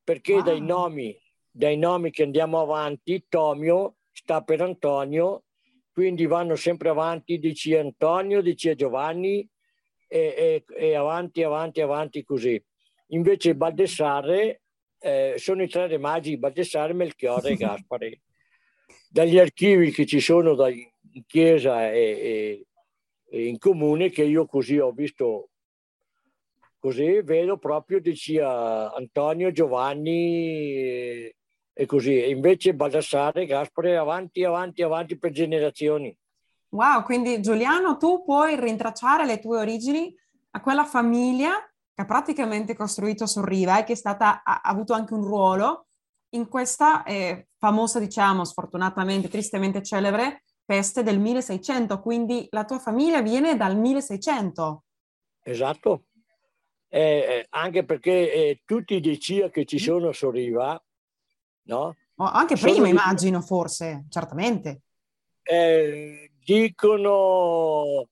perché 0.02 0.34
wow. 0.34 0.42
dai, 0.44 0.60
nomi, 0.62 1.20
dai 1.50 1.76
nomi 1.76 2.10
che 2.10 2.22
andiamo 2.22 2.60
avanti, 2.60 3.26
Tomio 3.28 3.96
sta 4.12 4.42
per 4.42 4.62
Antonio, 4.62 5.44
quindi 5.92 6.24
vanno 6.24 6.56
sempre 6.56 6.88
avanti, 6.88 7.38
dici 7.38 7.74
Antonio, 7.74 8.40
dici 8.40 8.74
Giovanni 8.74 9.46
e, 10.08 10.64
e, 10.66 10.74
e 10.74 10.94
avanti, 10.94 11.42
avanti, 11.42 11.82
avanti 11.82 12.24
così. 12.24 12.62
Invece 13.08 13.54
Baldessare 13.54 14.62
eh, 15.04 15.34
sono 15.36 15.62
i 15.62 15.68
tre 15.68 15.98
magi 15.98 16.38
Baldassare, 16.38 16.94
Melchiorre 16.94 17.50
e 17.50 17.56
Gaspare. 17.56 18.20
Dagli 19.10 19.38
archivi 19.38 19.90
che 19.90 20.06
ci 20.06 20.18
sono 20.18 20.54
da, 20.54 20.70
in 20.70 21.26
chiesa 21.26 21.90
e, 21.90 21.98
e, 21.98 22.66
e, 23.28 23.46
in 23.46 23.58
comune, 23.58 24.08
che 24.08 24.24
io 24.24 24.46
così 24.46 24.78
ho 24.78 24.92
visto, 24.92 25.50
così 26.78 27.20
vedo 27.20 27.58
proprio 27.58 28.00
dicia 28.00 28.94
Antonio, 28.94 29.52
Giovanni 29.52 30.74
e, 30.74 31.36
e 31.74 31.86
così. 31.86 32.22
E 32.22 32.30
invece 32.30 32.74
Baldassare, 32.74 33.44
Gaspare, 33.44 33.98
avanti, 33.98 34.42
avanti, 34.42 34.80
avanti 34.80 35.18
per 35.18 35.32
generazioni. 35.32 36.16
Wow, 36.70 37.02
quindi 37.02 37.42
Giuliano, 37.42 37.98
tu 37.98 38.24
puoi 38.24 38.58
rintracciare 38.58 39.26
le 39.26 39.38
tue 39.38 39.58
origini 39.58 40.16
a 40.52 40.60
quella 40.62 40.84
famiglia 40.84 41.52
che 41.94 42.02
ha 42.02 42.04
praticamente 42.04 42.74
costruito 42.74 43.24
Sorriva 43.26 43.78
e 43.78 43.84
che 43.84 43.92
è 43.92 43.96
stata, 43.96 44.42
ha, 44.42 44.60
avuto 44.62 44.92
anche 44.94 45.14
un 45.14 45.22
ruolo 45.22 45.86
in 46.30 46.48
questa 46.48 47.04
eh, 47.04 47.48
famosa, 47.56 48.00
diciamo, 48.00 48.44
sfortunatamente, 48.44 49.28
tristemente 49.28 49.82
celebre 49.82 50.42
peste 50.64 51.04
del 51.04 51.20
1600. 51.20 52.00
Quindi 52.00 52.48
la 52.50 52.64
tua 52.64 52.80
famiglia 52.80 53.22
viene 53.22 53.56
dal 53.56 53.78
1600. 53.78 54.84
Esatto. 55.42 56.06
Eh, 56.88 57.00
eh, 57.00 57.46
anche 57.50 57.84
perché 57.84 58.32
eh, 58.32 58.62
tutti 58.64 58.94
i 58.94 59.00
DCIA 59.00 59.50
che 59.50 59.64
ci 59.64 59.78
sono 59.78 60.08
a 60.08 60.12
Sorriva, 60.12 60.82
no? 61.68 61.96
Oh, 62.16 62.24
anche 62.24 62.56
prima, 62.56 62.88
immagino, 62.88 63.40
forse, 63.40 64.06
certamente. 64.08 64.82
Eh, 65.42 66.30
dicono 66.44 68.08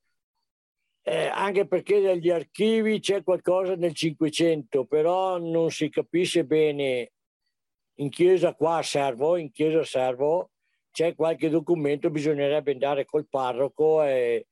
eh, 1.03 1.25
anche 1.27 1.67
perché 1.67 1.99
negli 1.99 2.29
archivi 2.29 2.99
c'è 2.99 3.23
qualcosa 3.23 3.75
nel 3.75 3.93
Cinquecento, 3.93 4.85
però 4.85 5.37
non 5.37 5.69
si 5.69 5.89
capisce 5.89 6.45
bene. 6.45 7.11
In 7.97 8.09
chiesa 8.09 8.55
qua 8.55 8.77
a 8.77 8.81
Servo, 8.81 9.35
in 9.35 9.51
chiesa 9.51 9.79
a 9.79 9.85
Servo, 9.85 10.51
c'è 10.91 11.13
qualche 11.13 11.49
documento, 11.49 12.09
bisognerebbe 12.09 12.71
andare 12.71 13.05
col 13.05 13.27
parroco 13.27 14.01
e, 14.03 14.47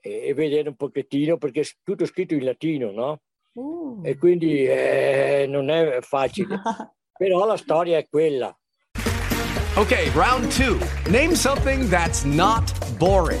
e, 0.00 0.26
e 0.26 0.34
vedere 0.34 0.70
un 0.70 0.76
pochettino, 0.76 1.36
perché 1.36 1.60
è 1.60 1.66
tutto 1.84 2.06
scritto 2.06 2.34
in 2.34 2.44
latino, 2.44 2.90
no? 2.90 3.20
Uh. 3.52 4.00
E 4.02 4.16
quindi 4.16 4.64
eh, 4.64 5.46
non 5.48 5.68
è 5.70 6.00
facile. 6.00 6.60
però 7.20 7.44
la 7.44 7.58
storia 7.58 7.98
è 7.98 8.08
quella. 8.08 8.56
Ok, 9.76 10.10
round 10.14 10.50
two. 10.50 10.78
Name 11.10 11.34
something 11.36 11.88
that's 11.88 12.24
not 12.24 12.72
boring. 12.98 13.40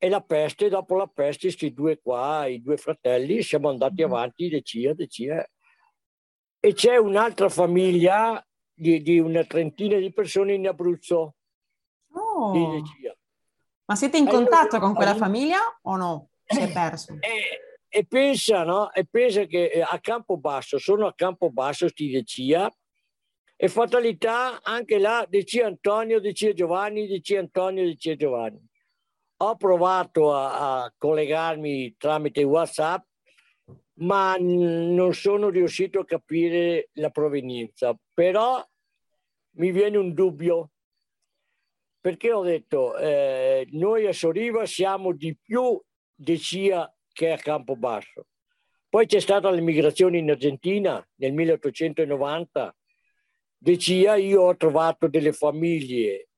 E 0.00 0.08
la 0.08 0.20
peste, 0.20 0.68
dopo 0.68 0.94
la 0.94 1.08
peste, 1.08 1.48
questi 1.48 1.72
due 1.72 1.98
qua, 2.00 2.46
i 2.46 2.62
due 2.62 2.76
fratelli, 2.76 3.42
siamo 3.42 3.68
andati 3.68 4.02
mm-hmm. 4.02 4.12
avanti, 4.12 4.48
decina, 4.48 4.92
decina. 4.92 5.44
E 6.60 6.72
c'è 6.72 6.96
un'altra 6.96 7.48
famiglia 7.48 8.44
di, 8.72 9.02
di, 9.02 9.18
una 9.18 9.44
trentina 9.44 9.96
di 9.96 10.12
persone 10.12 10.54
in 10.54 10.68
Abruzzo. 10.68 11.34
Oh. 12.12 12.52
Di 12.52 12.80
decina. 12.80 13.12
Ma 13.86 13.96
siete 13.96 14.18
in 14.18 14.28
E 14.28 14.30
io- 14.30 14.36
contatto 14.36 14.78
con 14.78 14.94
quella 14.94 15.12
io- 15.12 15.18
famiglia 15.18 15.58
o 15.82 15.96
no? 15.96 16.28
Si 16.44 16.60
è 16.60 16.72
perso? 16.72 17.16
E, 17.18 17.88
e 17.88 18.06
pensa, 18.06 18.62
no? 18.62 18.92
E 18.92 19.04
pensa 19.04 19.44
che 19.46 19.66
eh, 19.66 19.80
a 19.80 19.98
Campobasso, 19.98 20.78
sono 20.78 21.06
a 21.06 21.14
Campobasso, 21.14 21.88
sti 21.88 22.10
Decia, 22.10 22.72
e 23.56 23.68
fatalità 23.68 24.62
anche 24.62 24.98
là, 24.98 25.26
Decia 25.28 25.66
Antonio, 25.66 26.20
Decia 26.20 26.52
Giovanni, 26.52 27.08
Decia 27.08 27.40
Antonio, 27.40 27.84
Decia 27.84 28.14
Giovanni. 28.14 28.67
Ho 29.40 29.56
provato 29.56 30.34
a, 30.34 30.82
a 30.82 30.94
collegarmi 30.96 31.96
tramite 31.96 32.42
WhatsApp, 32.42 33.04
ma 34.00 34.36
non 34.38 35.14
sono 35.14 35.48
riuscito 35.48 36.00
a 36.00 36.04
capire 36.04 36.90
la 36.94 37.10
provenienza. 37.10 37.96
Però 38.12 38.64
mi 39.52 39.70
viene 39.72 39.96
un 39.96 40.12
dubbio, 40.12 40.70
perché 42.00 42.32
ho 42.32 42.42
detto, 42.42 42.96
eh, 42.96 43.66
noi 43.72 44.06
a 44.06 44.12
Soriva 44.12 44.66
siamo 44.66 45.12
di 45.12 45.36
più 45.36 45.80
Decia 46.14 46.92
che 47.12 47.30
a 47.30 47.36
Campobasso. 47.36 48.26
Poi 48.88 49.06
c'è 49.06 49.20
stata 49.20 49.50
l'immigrazione 49.50 50.18
in 50.18 50.30
Argentina 50.30 51.06
nel 51.16 51.32
1890. 51.32 52.74
Decia 53.56 54.16
io 54.16 54.42
ho 54.42 54.56
trovato 54.56 55.08
delle 55.08 55.32
famiglie 55.32 56.28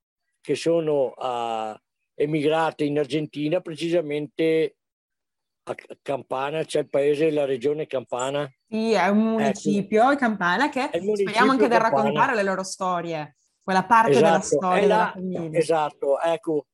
che 0.40 0.54
sono 0.54 1.12
ah, 1.16 1.80
emigrate 2.20 2.84
in 2.84 2.98
Argentina, 2.98 3.60
precisamente 3.60 4.76
a 5.62 5.74
Campana, 6.02 6.64
c'è 6.64 6.80
il 6.80 6.90
paese, 6.90 7.30
la 7.30 7.46
regione 7.46 7.86
Campana. 7.86 8.50
Sì, 8.68 8.92
è 8.92 9.08
un 9.08 9.18
municipio, 9.18 10.14
Campana, 10.16 10.68
che 10.68 10.82
Ecco. 10.82 10.96
Il 10.96 11.02
municipio 11.02 11.30
speriamo 11.30 11.52
anche 11.52 11.64
di 11.68 11.70
Campana. 11.70 11.96
raccontare 11.96 12.34
le 12.34 12.42
loro 12.42 12.62
storie, 12.62 13.36
quella 13.62 13.84
parte 13.84 14.12
della 14.12 14.38
Esatto, 14.38 14.56
storia 14.56 15.12
è 15.14 15.20
della 15.20 15.58
esatto, 15.58 16.20
ecco. 16.20 16.66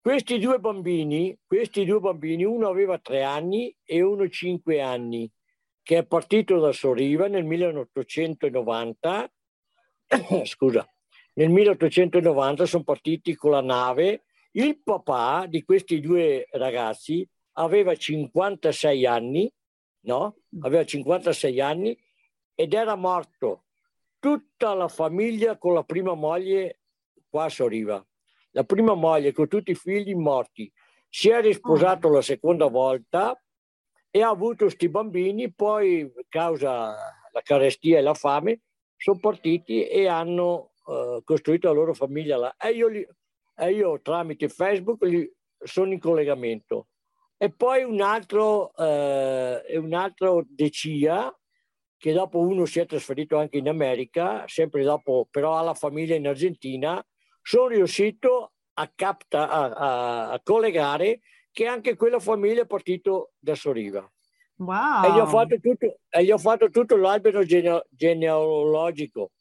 Questi 0.00 0.38
due 0.38 0.58
bambini, 0.58 1.36
questi 1.46 1.84
due 1.84 2.00
bambini, 2.00 2.44
uno 2.44 2.68
aveva 2.68 2.98
tre 2.98 3.22
anni 3.22 3.74
e 3.84 4.02
uno 4.02 4.28
cinque 4.28 4.80
anni, 4.80 5.30
che 5.82 5.98
è 5.98 6.06
partito 6.06 6.58
da 6.58 6.72
Soriva 6.72 7.26
nel 7.28 7.44
1890, 7.44 9.32
scusa, 10.44 10.88
nel 11.34 11.50
1890 11.50 12.66
sono 12.66 12.84
partiti 12.84 13.34
con 13.34 13.52
la 13.52 13.62
nave. 13.62 14.24
Il 14.52 14.82
papà 14.82 15.46
di 15.46 15.62
questi 15.62 16.00
due 16.00 16.46
ragazzi 16.52 17.26
aveva 17.52 17.94
56 17.94 19.06
anni, 19.06 19.52
no? 20.00 20.36
Aveva 20.60 20.84
56 20.84 21.60
anni 21.60 21.98
ed 22.54 22.74
era 22.74 22.94
morto 22.94 23.64
tutta 24.18 24.74
la 24.74 24.88
famiglia 24.88 25.56
con 25.58 25.74
la 25.74 25.82
prima 25.82 26.14
moglie 26.14 26.80
qua 27.28 27.44
a 27.44 27.48
Soriva. 27.48 28.06
La 28.50 28.64
prima 28.64 28.94
moglie 28.94 29.32
con 29.32 29.48
tutti 29.48 29.70
i 29.70 29.74
figli 29.74 30.14
morti. 30.14 30.70
Si 31.08 31.28
è 31.28 31.40
risposato 31.40 32.10
la 32.10 32.22
seconda 32.22 32.66
volta 32.66 33.36
e 34.10 34.22
ha 34.22 34.28
avuto 34.28 34.66
questi 34.66 34.88
bambini, 34.88 35.52
poi 35.52 36.12
causa 36.28 36.94
la 37.32 37.40
carestia 37.42 37.98
e 37.98 38.02
la 38.02 38.14
fame 38.14 38.60
sono 38.96 39.18
partiti 39.18 39.86
e 39.86 40.06
hanno 40.06 40.72
eh, 40.86 41.22
costruito 41.24 41.68
la 41.68 41.74
loro 41.74 41.94
famiglia 41.94 42.36
là. 42.36 42.54
E 42.56 42.70
io, 42.70 42.88
li- 42.88 43.08
e 43.56 43.72
io 43.72 44.00
tramite 44.00 44.48
Facebook 44.48 45.04
sono 45.58 45.92
in 45.92 45.98
collegamento. 45.98 46.88
E 47.36 47.52
poi 47.52 47.82
un 47.82 48.00
altro, 48.00 48.74
eh, 48.76 49.76
un 49.76 49.92
altro 49.94 50.44
Decia, 50.48 51.36
che 51.96 52.12
dopo 52.12 52.38
uno 52.38 52.66
si 52.66 52.80
è 52.80 52.86
trasferito 52.86 53.36
anche 53.36 53.58
in 53.58 53.68
America, 53.68 54.44
sempre 54.46 54.82
dopo 54.82 55.26
però 55.30 55.56
ha 55.56 55.62
la 55.62 55.74
famiglia 55.74 56.14
in 56.14 56.26
Argentina, 56.26 57.04
sono 57.40 57.68
riuscito 57.68 58.52
a, 58.74 58.92
capta, 58.94 59.48
a, 59.48 60.30
a- 60.30 60.40
collegare 60.42 61.20
che 61.50 61.66
anche 61.66 61.96
quella 61.96 62.20
famiglia 62.20 62.62
è 62.62 62.66
partito 62.66 63.32
da 63.38 63.54
Soriva. 63.54 64.08
Wow. 64.56 65.04
E 65.04 65.12
gli 65.12 65.18
ho 65.18 65.26
fatto 65.26 65.58
tutto, 65.58 65.98
e 66.08 66.24
gli 66.24 66.30
ho 66.30 66.38
fatto 66.38 66.70
tutto 66.70 66.96
l'albero 66.96 67.44
gene- 67.44 67.86
genealogico. 67.90 69.32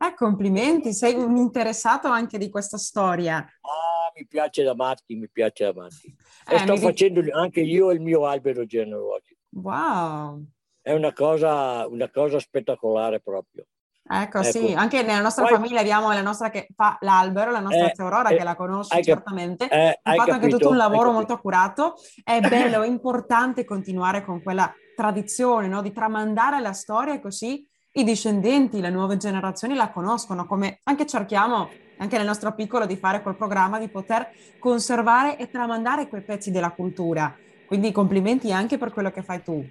Eh, 0.00 0.14
complimenti, 0.14 0.92
sei 0.92 1.14
un 1.14 1.36
interessato 1.36 2.08
anche 2.08 2.38
di 2.38 2.50
questa 2.50 2.78
storia. 2.78 3.36
Ah, 3.38 4.12
mi 4.14 4.26
piace 4.26 4.62
da 4.62 4.74
matti, 4.74 5.16
mi 5.16 5.28
piace 5.28 5.64
da 5.64 5.72
matti. 5.74 6.14
E 6.48 6.54
Eh, 6.54 6.58
sto 6.58 6.72
mi 6.74 6.78
di- 6.78 6.84
facendo 6.84 7.20
anche 7.32 7.60
io 7.60 7.90
il 7.90 8.00
mio 8.00 8.24
albero 8.26 8.64
genealogico. 8.64 9.40
Wow. 9.50 10.44
È 10.80 10.92
una 10.92 11.12
cosa, 11.12 11.86
una 11.88 12.08
cosa 12.10 12.38
spettacolare 12.38 13.20
proprio. 13.20 13.66
Ecco, 14.10 14.38
Ecco. 14.38 14.50
sì, 14.50 14.72
anche 14.72 15.02
nella 15.02 15.20
nostra 15.20 15.44
Poi- 15.44 15.54
famiglia 15.56 15.80
abbiamo 15.80 16.10
la 16.12 16.22
nostra 16.22 16.48
che 16.48 16.68
fa 16.74 16.96
l'albero, 17.00 17.50
la 17.50 17.60
nostra 17.60 17.90
Eh, 17.90 17.92
zia 17.94 18.04
Aurora 18.04 18.28
eh, 18.30 18.36
che 18.38 18.44
la 18.44 18.54
conosci 18.56 18.94
hai 18.96 19.02
certamente. 19.04 19.68
eh, 19.68 19.98
ha 20.02 20.14
fatto 20.14 20.30
anche 20.30 20.48
tutto 20.48 20.70
un 20.70 20.76
lavoro 20.78 21.10
molto 21.10 21.32
accurato. 21.34 21.94
È 22.24 22.38
bello, 22.80 22.82
è 22.82 22.86
importante 22.86 23.64
continuare 23.64 24.24
con 24.24 24.42
quella 24.42 24.72
tradizione, 24.96 25.66
no? 25.68 25.82
Di 25.82 25.92
tramandare 25.92 26.60
la 26.60 26.72
storia 26.72 27.14
e 27.14 27.20
così 27.20 27.68
i 28.00 28.04
discendenti, 28.04 28.80
le 28.80 28.90
nuove 28.90 29.16
generazioni 29.16 29.74
la 29.74 29.90
conoscono, 29.90 30.46
come 30.46 30.80
anche 30.84 31.06
cerchiamo, 31.06 31.76
anche 31.96 32.16
nel 32.16 32.26
nostro 32.26 32.54
piccolo, 32.54 32.86
di 32.86 32.96
fare 32.96 33.22
quel 33.22 33.36
programma, 33.36 33.78
di 33.78 33.90
poter 33.90 34.28
conservare 34.58 35.36
e 35.38 35.48
tramandare 35.48 36.08
quei 36.08 36.24
pezzi 36.24 36.50
della 36.50 36.72
cultura. 36.72 37.36
Quindi 37.64 37.92
complimenti 37.92 38.52
anche 38.52 38.78
per 38.78 38.90
quello 38.92 39.10
che 39.10 39.22
fai 39.22 39.42
tu. 39.42 39.68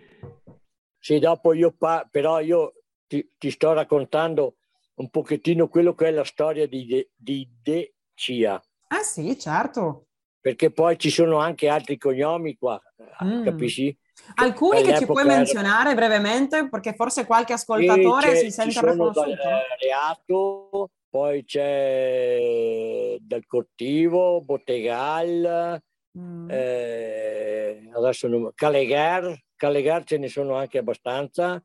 Sì, 1.00 1.20
dopo 1.20 1.54
io, 1.54 1.72
pa- 1.72 2.08
però 2.10 2.40
io 2.40 2.74
ti, 3.08 3.32
ti 3.38 3.50
sto 3.52 3.74
raccontando 3.74 4.58
un 4.96 5.10
pochettino 5.10 5.68
quello 5.70 5.94
che 5.96 6.08
è 6.08 6.12
la 6.12 6.24
storia 6.24 6.68
di, 6.68 6.86
De, 6.86 7.12
di 7.16 7.48
Decia, 7.62 8.62
Ah 8.90 9.02
sì, 9.04 9.38
certo. 9.40 10.08
perché 10.40 10.72
poi 10.72 10.98
ci 10.98 11.10
sono 11.10 11.38
anche 11.38 11.68
altri 11.68 11.98
cognomi 11.98 12.56
qua, 12.58 12.82
Mm. 13.22 13.40
capisci? 13.42 13.96
Alcuni 14.36 14.82
che 14.84 14.98
ci 14.98 15.06
puoi 15.06 15.24
era- 15.24 15.36
menzionare 15.36 15.94
brevemente, 15.96 16.68
perché 16.70 16.94
forse 16.94 17.26
qualche 17.26 17.54
ascoltatore 17.54 18.36
si 18.36 18.52
sente 18.52 18.80
riconosciuto. 18.82 19.34
Reato, 19.80 20.90
poi 21.10 21.44
c'è 21.46 23.16
Del 23.20 23.46
Cortivo, 23.46 24.42
Bottegal, 24.42 25.82
Mm. 26.18 26.50
eh, 26.50 27.90
adesso 27.94 28.28
non- 28.28 28.52
Calegher, 28.56 29.38
Calegher 29.56 30.04
ce 30.04 30.18
ne 30.18 30.28
sono 30.28 30.56
anche 30.56 30.78
abbastanza, 30.80 31.64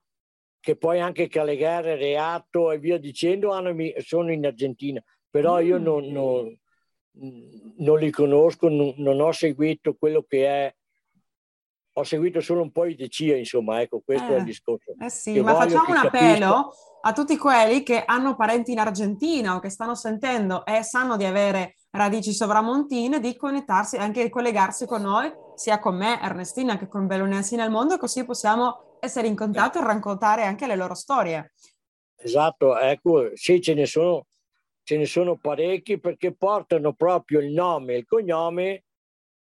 che 0.61 0.77
poi 0.77 1.01
anche 1.01 1.29
Calegher, 1.29 1.85
Reato 1.99 2.71
e 2.71 2.79
via 2.79 2.99
dicendo 2.99 3.51
hanno, 3.53 3.75
sono 4.05 4.31
in 4.31 4.45
Argentina, 4.47 5.03
però 5.31 5.59
io 5.61 5.79
Mm. 5.79 5.83
non, 5.83 6.05
non- 6.07 6.61
non 7.79 7.99
li 7.99 8.11
conosco, 8.11 8.69
non 8.69 9.21
ho 9.21 9.33
seguito 9.33 9.95
quello 9.95 10.23
che 10.27 10.47
è, 10.47 10.75
ho 11.95 12.05
seguito 12.05 12.41
solo 12.41 12.63
un 12.63 12.71
po' 12.73 12.87
i 12.87 12.95
DCIA, 12.95 13.37
insomma, 13.37 13.81
ecco, 13.83 14.01
questo 14.05 14.29
è 14.29 14.35
Eh. 14.35 14.39
il 14.39 14.45
discorso. 14.45 14.95
Eh 14.99 15.11
sì, 15.11 15.39
ma 15.41 15.53
voglio 15.53 15.79
facciamo 15.79 15.91
un 15.91 16.07
appello 16.07 16.73
a 17.03 17.13
tutti 17.13 17.37
quelli 17.37 17.83
che 17.83 18.03
hanno 18.05 18.35
parenti 18.37 18.73
in 18.73 18.79
Argentina 18.79 19.57
o 19.57 19.59
che 19.59 19.69
stanno 19.69 19.95
sentendo 19.95 20.65
e 20.65 20.83
sanno 20.83 21.17
di 21.17 21.25
avere 21.25 21.77
radici 21.91 22.33
sovramontine 22.33 23.21
di 23.21 23.37
connettersi, 23.37 23.97
anche 23.97 24.23
di 24.23 24.31
collegarsi 24.31 24.87
con 24.87 25.03
noi, 25.03 25.31
sia 25.55 25.79
con 25.79 25.97
me, 25.97 26.19
Ernestina, 26.23 26.79
che 26.79 26.89
con 26.89 27.07
Bellunensi 27.07 27.57
nel 27.57 27.71
mondo, 27.71 27.99
così 27.99 28.25
possiamo 28.25 28.97
essere 29.01 29.27
in 29.27 29.37
contatto 29.37 29.79
e 29.79 29.85
raccontare 29.85 30.45
anche 30.45 30.67
le 30.67 30.77
loro 30.77 30.95
storie. 30.95 31.53
Esatto, 32.17 32.79
ecco, 32.79 33.31
sì, 33.35 33.61
ce 33.61 33.75
ne 33.75 33.85
sono, 33.85 34.27
ce 34.85 34.97
ne 34.97 35.05
sono 35.05 35.37
parecchi 35.37 35.99
perché 35.99 36.33
portano 36.35 36.95
proprio 36.95 37.41
il 37.41 37.53
nome 37.53 37.95
e 37.95 37.99
il 37.99 38.07
cognome 38.07 38.85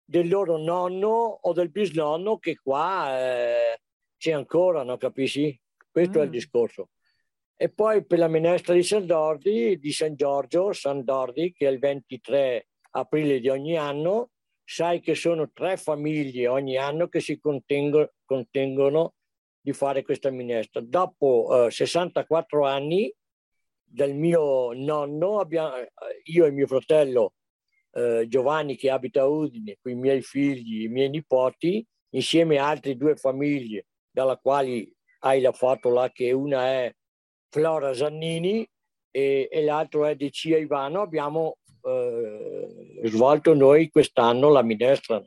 del 0.05 0.27
loro 0.27 0.57
nonno 0.57 1.07
o 1.41 1.53
del 1.53 1.69
bisnonno 1.69 2.37
che 2.37 2.57
qua 2.57 3.17
eh, 3.19 3.79
c'è 4.17 4.31
ancora, 4.31 4.83
no? 4.83 4.97
Capisci? 4.97 5.59
Questo 5.89 6.19
è 6.19 6.23
il 6.23 6.29
Mm. 6.29 6.31
discorso. 6.31 6.89
E 7.55 7.69
poi 7.69 8.05
per 8.05 8.19
la 8.19 8.27
minestra 8.27 8.73
di 8.73 8.83
San 8.83 9.05
Dordi, 9.05 9.77
di 9.79 9.91
San 9.91 10.15
Giorgio, 10.15 10.73
San 10.73 11.03
Dordi, 11.03 11.51
che 11.53 11.67
è 11.67 11.71
il 11.71 11.79
23 11.79 12.67
aprile 12.91 13.39
di 13.39 13.47
ogni 13.49 13.77
anno, 13.77 14.31
sai 14.65 14.99
che 14.99 15.15
sono 15.15 15.51
tre 15.51 15.77
famiglie 15.77 16.47
ogni 16.47 16.77
anno 16.77 17.07
che 17.07 17.19
si 17.19 17.39
contengo- 17.39 18.13
contengono 18.25 19.13
di 19.61 19.71
fare 19.71 20.01
questa 20.01 20.29
minestra. 20.29 20.81
Dopo 20.81 21.67
eh, 21.67 21.71
64 21.71 22.65
anni 22.65 23.13
del 23.83 24.15
mio 24.15 24.73
nonno, 24.73 25.39
abbiamo, 25.39 25.77
eh, 25.77 25.89
io 26.25 26.45
e 26.45 26.51
mio 26.51 26.67
fratello 26.67 27.33
eh, 27.93 28.25
Giovanni 28.27 28.75
che 28.75 28.89
abita 28.89 29.21
a 29.21 29.27
Udine, 29.27 29.77
con 29.81 29.91
i 29.91 29.95
miei 29.95 30.21
figli, 30.21 30.83
i 30.83 30.87
miei 30.87 31.09
nipoti, 31.09 31.85
insieme 32.09 32.57
a 32.57 32.67
altre 32.67 32.95
due 32.95 33.15
famiglie, 33.15 33.87
dalla 34.11 34.37
quali 34.37 34.91
hai 35.19 35.41
la 35.41 35.51
foto 35.51 35.89
là 35.89 36.11
che 36.11 36.31
una 36.31 36.65
è 36.65 36.93
Flora 37.49 37.93
Zannini 37.93 38.67
e, 39.11 39.47
e 39.51 39.63
l'altro 39.63 40.05
è 40.05 40.15
Decia 40.15 40.57
Ivano, 40.57 41.01
abbiamo 41.01 41.57
eh, 41.83 43.01
svolto 43.03 43.53
noi 43.53 43.89
quest'anno 43.89 44.49
la 44.49 44.63
minestra. 44.63 45.21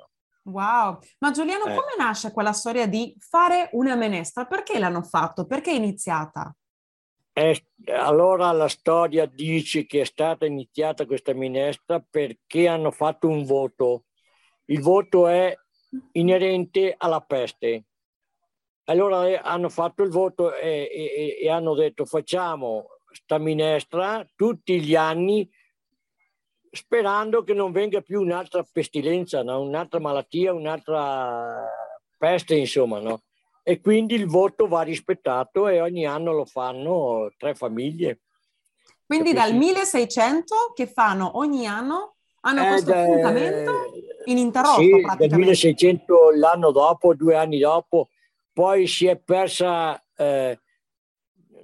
Wow, 0.45 0.99
ma 1.19 1.31
Giuliano, 1.33 1.65
Eh. 1.65 1.75
come 1.75 1.95
nasce 1.99 2.33
quella 2.33 2.53
storia 2.53 2.87
di 2.87 3.15
fare 3.19 3.69
una 3.73 3.97
minestra? 3.97 4.45
Perché 4.47 4.79
l'hanno 4.79 5.03
fatto? 5.03 5.47
Perché 5.47 5.73
è 5.73 5.75
iniziata? 5.75 6.55
Allora 7.93 8.51
la 8.53 8.69
storia 8.69 9.27
dice 9.27 9.85
che 9.85 10.01
è 10.01 10.05
stata 10.05 10.47
iniziata 10.47 11.05
questa 11.05 11.35
minestra 11.35 12.01
perché 12.01 12.67
hanno 12.67 12.91
fatto 12.91 13.29
un 13.29 13.45
voto. 13.45 14.05
Il 14.67 14.81
voto 14.81 15.27
è 15.27 15.55
inerente 16.13 16.95
alla 16.97 17.21
peste. 17.21 17.85
Allora 18.85 19.29
eh, 19.29 19.39
hanno 19.43 19.69
fatto 19.69 20.03
il 20.03 20.11
voto 20.11 20.55
e, 20.55 20.89
e- 20.91 21.39
e 21.43 21.51
hanno 21.51 21.75
detto 21.75 22.05
facciamo 22.05 22.87
sta 23.11 23.39
minestra 23.39 24.27
tutti 24.35 24.81
gli 24.81 24.95
anni 24.95 25.49
sperando 26.71 27.43
che 27.43 27.55
non 27.55 27.73
venga 27.73 28.03
più 28.03 28.21
un'altra 28.21 28.65
pestilenza, 28.71 29.43
no? 29.43 29.63
un'altra 29.63 29.99
malattia, 29.99 30.53
un'altra 30.53 31.67
peste, 32.19 32.55
insomma, 32.57 33.01
no? 33.01 33.23
E 33.69 33.81
quindi 33.81 34.15
il 34.15 34.27
voto 34.27 34.69
va 34.69 34.83
rispettato 34.83 35.67
e 35.67 35.81
ogni 35.81 36.07
anno 36.07 36.33
lo 36.33 36.45
fanno 36.45 37.33
tre 37.37 37.57
famiglie. 37.57 38.21
Quindi 39.05 39.33
Capisci? 39.33 39.51
dal 39.51 39.59
1600 39.59 40.55
che 40.73 40.87
fanno 40.87 41.37
ogni 41.39 41.67
anno, 41.67 42.15
hanno 42.43 42.63
Eh, 42.63 42.69
questo 42.69 42.93
appuntamento 42.93 43.73
ininterrotto 44.27 44.81
Sì, 44.83 44.91
dal 44.91 45.01
praticamente. 45.01 45.37
1600 45.37 46.31
l'anno 46.37 46.71
dopo, 46.71 47.15
due 47.17 47.35
anni 47.35 47.59
dopo, 47.59 48.11
poi 48.53 48.87
si 48.87 49.07
è 49.07 49.17
persa, 49.19 50.01
eh, 50.17 50.61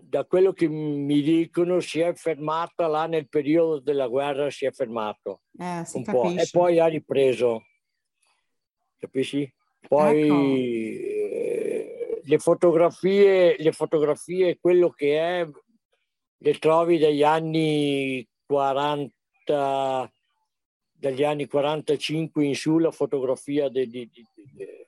da 0.00 0.24
quello 0.24 0.52
che 0.52 0.66
mi 0.68 1.22
dicono, 1.22 1.78
si 1.78 2.00
è 2.00 2.12
fermata 2.14 2.88
là 2.88 3.06
nel 3.06 3.28
periodo 3.28 3.78
della 3.78 4.08
guerra, 4.08 4.50
si 4.50 4.66
è 4.66 4.72
fermato 4.72 5.42
Eh, 5.56 5.84
si 5.84 5.98
un 5.98 6.02
po' 6.02 6.22
e 6.24 6.34
capisce. 6.34 6.50
poi 6.58 6.80
ha 6.80 6.86
ripreso, 6.86 7.62
capisci? 8.98 9.48
Poi 9.88 10.20
Ecco. 10.22 11.11
Le 12.24 12.38
fotografie, 12.38 13.56
le 13.58 13.72
fotografie, 13.72 14.58
quello 14.60 14.90
che 14.90 15.18
è, 15.18 15.48
le 16.38 16.58
trovi 16.58 16.98
dagli 16.98 17.22
anni 17.22 18.26
40, 18.46 20.12
dagli 20.92 21.24
anni 21.24 21.46
45 21.46 22.44
in 22.44 22.54
su, 22.54 22.78
la 22.78 22.90
fotografia 22.90 23.68
di, 23.68 23.88
di- 23.88 24.10
di- 24.12 24.26
di- 24.34 24.86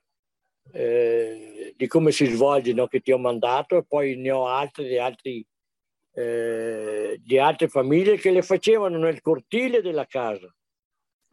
eh, 0.73 1.75
di 1.77 1.87
come 1.87 2.11
si 2.11 2.27
svolge, 2.27 2.73
no, 2.73 2.87
che 2.87 3.01
ti 3.01 3.13
ho 3.13 3.19
mandato, 3.19 3.77
e 3.77 3.85
poi 3.87 4.17
ne 4.17 4.31
ho 4.31 4.47
altre 4.49 4.89
di, 4.89 4.99
altri, 4.99 5.47
eh, 6.15 7.21
di 7.23 7.39
altre 7.39 7.69
famiglie 7.69 8.17
che 8.17 8.31
le 8.31 8.43
facevano 8.43 8.99
nel 8.99 9.21
cortile 9.21 9.83
della 9.83 10.07
casa. 10.07 10.53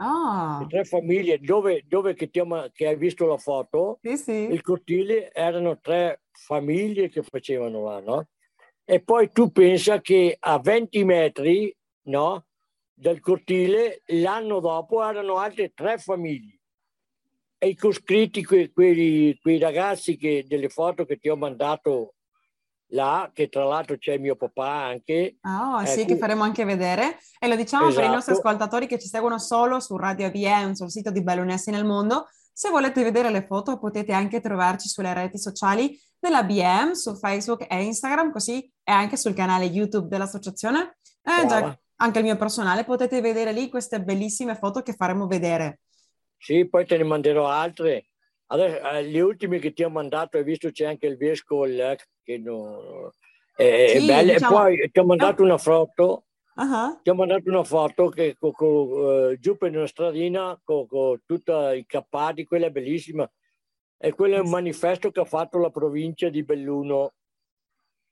Ah, 0.03 0.57
Le 0.61 0.67
tre 0.67 0.83
famiglie 0.83 1.37
dove, 1.37 1.83
dove 1.85 2.15
che, 2.15 2.27
ti 2.31 2.39
ho 2.39 2.45
ma- 2.45 2.67
che 2.73 2.87
hai 2.87 2.95
visto 2.95 3.27
la 3.27 3.37
foto, 3.37 3.99
sì, 4.01 4.17
sì. 4.17 4.31
il 4.31 4.61
cortile 4.61 5.31
erano 5.31 5.79
tre 5.79 6.23
famiglie 6.31 7.07
che 7.09 7.21
facevano 7.21 7.83
là, 7.83 7.99
no? 7.99 8.27
E 8.83 8.99
poi 9.03 9.29
tu 9.31 9.51
pensa 9.51 10.01
che 10.01 10.35
a 10.39 10.59
20 10.59 11.03
metri, 11.03 11.73
no, 12.07 12.47
dal 12.91 13.19
cortile, 13.19 14.01
l'anno 14.07 14.59
dopo 14.59 15.07
erano 15.07 15.35
altre 15.37 15.71
tre 15.71 15.99
famiglie. 15.99 16.59
E 17.59 17.67
i 17.67 17.75
coscritti, 17.75 18.43
que- 18.43 18.71
quelli- 18.71 19.37
quei 19.39 19.59
ragazzi 19.59 20.17
che, 20.17 20.45
delle 20.47 20.69
foto 20.69 21.05
che 21.05 21.17
ti 21.17 21.29
ho 21.29 21.35
mandato 21.37 22.15
là, 22.91 23.29
che 23.33 23.49
tra 23.49 23.63
l'altro 23.65 23.97
c'è 23.97 24.17
mio 24.17 24.35
papà 24.35 24.69
anche, 24.69 25.37
Ah, 25.41 25.83
sì, 25.85 26.01
Ecco. 26.01 26.13
che 26.13 26.17
faremo 26.17 26.43
anche 26.43 26.63
vedere. 26.65 27.17
E 27.39 27.47
lo 27.47 27.55
diciamo 27.55 27.91
per 27.93 28.03
i 28.03 28.09
nostri 28.09 28.33
Esatto. 28.33 28.47
ascoltatori 28.47 28.87
che 28.87 28.99
ci 28.99 29.07
seguono 29.07 29.37
solo 29.39 29.79
su 29.79 29.97
Radio 29.97 30.27
ABM, 30.27 30.73
sul 30.73 30.89
sito 30.91 31.09
di 31.11 31.23
Bellunesi 31.23 31.71
nel 31.71 31.85
Mondo. 31.85 32.27
Se 32.53 32.69
volete 32.69 33.03
vedere 33.03 33.29
le 33.31 33.45
foto, 33.45 33.79
potete 33.79 34.11
anche 34.13 34.41
trovarci 34.41 34.87
sulle 34.87 35.13
reti 35.13 35.37
sociali 35.39 35.99
della 36.19 36.43
BM, 36.43 36.91
su 36.91 37.15
Facebook 37.15 37.65
e 37.67 37.83
Instagram, 37.83 38.31
così 38.31 38.59
e 38.83 38.91
anche 38.91 39.17
sul 39.17 39.33
canale 39.33 39.65
YouTube 39.65 40.07
dell'associazione. 40.07 40.97
E 41.23 41.47
già 41.47 41.77
anche 41.97 42.17
il 42.19 42.25
mio 42.25 42.35
personale, 42.35 42.83
potete 42.83 43.21
vedere 43.21 43.51
lì 43.53 43.69
queste 43.69 44.01
bellissime 44.01 44.55
foto 44.55 44.81
che 44.81 44.93
faremo 44.93 45.27
vedere. 45.27 45.79
Sì, 46.37 46.67
poi 46.67 46.85
te 46.85 46.97
ne 46.97 47.03
manderò 47.03 47.47
altre. 47.47 48.07
Adesso, 48.47 48.89
eh, 48.89 49.03
le 49.03 49.21
ultime 49.21 49.59
che 49.59 49.71
ti 49.71 49.83
ho 49.83 49.89
mandato, 49.89 50.37
hai 50.37 50.43
visto 50.43 50.71
c'è 50.71 50.85
anche 50.85 51.05
il 51.05 51.15
vescovo 51.15 51.63
che 52.23 52.37
no, 52.37 53.11
è, 53.55 53.95
Sì, 53.99 54.05
bella. 54.05 54.33
diciamo- 54.33 54.67
E 54.67 54.77
poi 54.77 54.91
ti 54.91 54.99
ho 54.99 55.05
mandato 55.05 55.43
una 55.43 55.57
foto, 55.57 56.25
Ah, 56.55 56.99
ti 57.01 57.09
ho 57.09 57.15
mandato 57.15 57.49
una 57.49 57.63
foto 57.63 58.09
che 58.09 58.35
co- 58.37 58.51
co- 58.51 59.29
eh, 59.29 59.39
giù 59.39 59.57
per 59.57 59.75
una 59.75 59.87
stradina 59.87 60.59
con 60.63 60.85
tutti 61.25 61.51
i 61.51 61.85
cappati, 61.87 62.45
quella 62.45 62.67
è 62.67 62.71
bellissima. 62.71 63.29
E 63.97 64.13
quello 64.13 64.35
è 64.35 64.39
un 64.39 64.49
manifesto 64.49 65.11
che 65.11 65.19
ha 65.21 65.25
fatto 65.25 65.59
la 65.59 65.69
provincia 65.69 66.27
di 66.29 66.43
Belluno. 66.43 67.13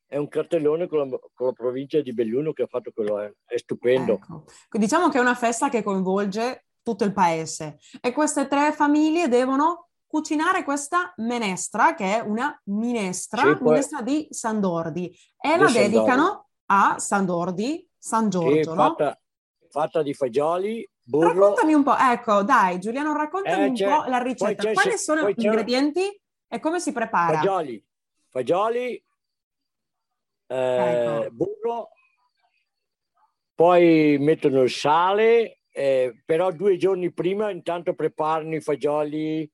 È 0.08 0.18
un 0.18 0.28
cartellone 0.28 0.88
con 0.88 1.00
la, 1.10 1.20
con 1.34 1.48
la 1.48 1.54
provincia 1.54 2.00
di 2.02 2.14
Belluno 2.14 2.54
che 2.54 2.64
ha 2.64 2.68
fatto 2.68 2.92
quello, 2.92 3.20
è, 3.20 3.32
è 3.46 3.58
stupendo. 3.58 4.14
Ecco. 4.14 4.46
Diciamo 4.72 5.10
che 5.10 5.18
è 5.18 5.22
una 5.22 5.36
festa 5.36 5.70
che 5.70 5.84
coinvolge 5.84 6.66
tutto 6.82 7.04
il 7.04 7.14
paese 7.14 7.78
e 8.02 8.12
queste 8.14 8.48
tre 8.48 8.72
famiglie 8.72 9.28
devono 9.28 9.89
cucinare 10.10 10.64
questa 10.64 11.14
menestra, 11.18 11.94
che 11.94 12.18
è 12.18 12.20
una 12.22 12.60
minestra, 12.66 13.44
Sì, 13.44 13.58
poi- 13.58 13.70
minestra 13.70 14.02
di 14.02 14.28
Sandordi, 14.32 15.06
e 15.40 15.54
Di 15.54 15.60
la 15.60 15.68
Sandordi. 15.68 15.74
dedicano 15.74 16.50
a 16.66 16.98
Sandordi, 16.98 17.88
San 17.96 18.28
Giorgio, 18.30 18.74
no? 18.74 18.82
fatta, 18.96 19.20
fatta 19.70 20.02
di 20.02 20.16
fagioli, 20.16 20.90
burro. 21.04 21.28
Raccontami 21.28 21.74
un 21.76 21.84
po', 21.84 21.96
ecco, 21.96 22.42
dai, 22.42 22.80
Giuliano, 22.80 23.16
raccontami 23.16 23.66
Eh, 23.66 23.68
un 23.68 23.76
po' 23.76 24.10
la 24.10 24.18
ricetta. 24.18 24.72
Quali 24.74 24.98
sono 24.98 25.30
gli 25.30 25.44
ingredienti 25.44 26.22
e 26.48 26.60
come 26.60 26.80
si 26.80 26.92
prepara? 26.92 27.38
fagioli, 27.38 27.86
fagioli, 28.30 29.06
eh, 30.48 31.28
Ecco. 31.28 31.32
burro, 31.36 31.90
poi 33.54 34.18
mettono 34.20 34.62
il 34.64 34.72
sale, 34.72 35.60
eh, 35.72 36.20
però 36.26 36.52
due 36.52 36.78
giorni 36.78 37.12
prima 37.14 37.52
intanto 37.52 37.94
preparano 37.94 38.56
i 38.56 38.62
fagioli, 38.62 39.48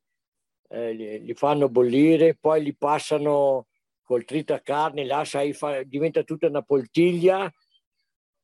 eh, 0.70 0.94
li, 0.94 1.24
li 1.24 1.34
fanno 1.34 1.70
bollire, 1.70 2.36
poi 2.36 2.64
li 2.64 2.76
passano 2.76 3.68
col 4.04 4.26
tritacarne, 4.26 5.06
là 5.06 5.26
sai, 5.26 5.54
fa- 5.54 5.84
diventa 5.84 6.24
tutta 6.24 6.48
una 6.48 6.62
poltiglia 6.62 7.52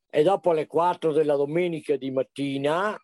e 0.10 0.24
dopo 0.24 0.52
alle 0.52 0.68
4 0.68 1.12
della 1.14 1.36
domenica 1.36 1.96
di 1.96 2.12
mattina 2.12 2.98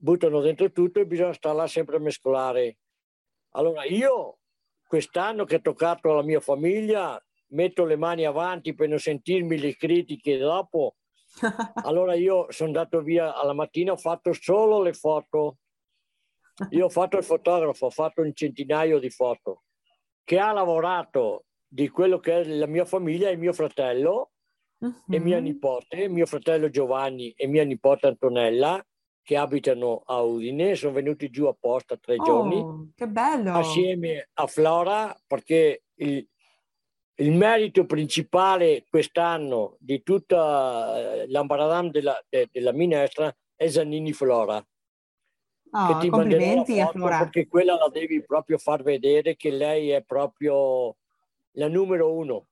buttano 0.00 0.40
dentro 0.40 0.72
tutto 0.72 0.98
e 0.98 1.06
bisogna 1.06 1.34
stare 1.34 1.56
là 1.56 1.66
sempre 1.66 1.96
a 1.96 2.00
mescolare. 2.00 2.78
Allora 3.50 3.84
io 3.84 4.38
quest'anno 4.86 5.44
che 5.44 5.56
ho 5.56 5.60
toccato 5.60 6.10
alla 6.10 6.22
mia 6.22 6.40
famiglia 6.40 7.22
metto 7.48 7.84
le 7.84 7.96
mani 7.96 8.24
avanti 8.24 8.74
per 8.74 8.88
non 8.88 8.98
sentirmi 8.98 9.58
le 9.58 9.76
critiche 9.76 10.38
dopo. 10.38 10.96
Allora 11.84 12.14
io 12.14 12.46
sono 12.50 12.68
andato 12.68 13.02
via 13.02 13.34
alla 13.34 13.52
mattina, 13.52 13.92
ho 13.92 13.96
fatto 13.96 14.32
solo 14.32 14.82
le 14.82 14.92
foto. 14.92 15.58
Io 16.68 16.84
ho 16.86 16.88
fatto 16.88 17.16
il 17.16 17.24
fotografo, 17.24 17.86
ho 17.86 17.90
fatto 17.90 18.22
un 18.22 18.32
centinaio 18.34 18.98
di 18.98 19.10
foto 19.10 19.64
che 20.24 20.38
ha 20.38 20.52
lavorato 20.52 21.46
di 21.66 21.88
quello 21.88 22.18
che 22.18 22.40
è 22.40 22.44
la 22.44 22.66
mia 22.66 22.84
famiglia 22.84 23.28
e 23.30 23.36
mio 23.36 23.52
fratello 23.52 24.32
e 25.08 25.18
mia 25.18 25.38
Mhm. 25.38 25.44
nipote, 25.44 26.08
mio 26.08 26.26
fratello 26.26 26.68
Giovanni 26.70 27.30
e 27.32 27.46
mia 27.46 27.64
nipote 27.64 28.06
Antonella 28.06 28.84
che 29.22 29.36
abitano 29.36 30.02
a 30.04 30.20
Udine, 30.22 30.74
sono 30.74 30.92
venuti 30.92 31.30
giù 31.30 31.46
apposta 31.46 31.96
tre 31.96 32.20
giorni 32.20 32.66
Oh, 32.66 32.88
che 32.94 33.06
bello! 33.08 33.50
assieme 33.52 34.28
a 34.34 34.46
Flora 34.46 35.16
perché 35.26 35.84
il, 35.96 36.26
il 37.16 37.32
merito 37.32 37.84
principale 37.86 38.84
quest'anno 38.88 39.76
di 39.80 40.02
tutta 40.02 41.22
eh, 41.22 41.28
l'ambaradam 41.28 41.90
della, 41.90 42.20
de- 42.28 42.48
della 42.50 42.72
minestra 42.72 43.34
è 43.54 43.68
Giannini 43.68 44.12
Flora 44.12 44.64
Oh, 45.72 45.86
che 45.86 46.00
ti 46.00 46.10
la 46.10 46.16
complimenti 46.16 46.80
a 46.80 46.86
foto 46.86 47.06
perché 47.06 47.46
quella 47.46 47.76
la 47.76 47.88
devi 47.88 48.24
proprio 48.24 48.58
far 48.58 48.82
vedere 48.82 49.36
che 49.36 49.50
lei 49.50 49.90
è 49.90 50.02
proprio 50.02 50.96
la 51.52 51.68
numero 51.68 52.12
uno 52.12 52.46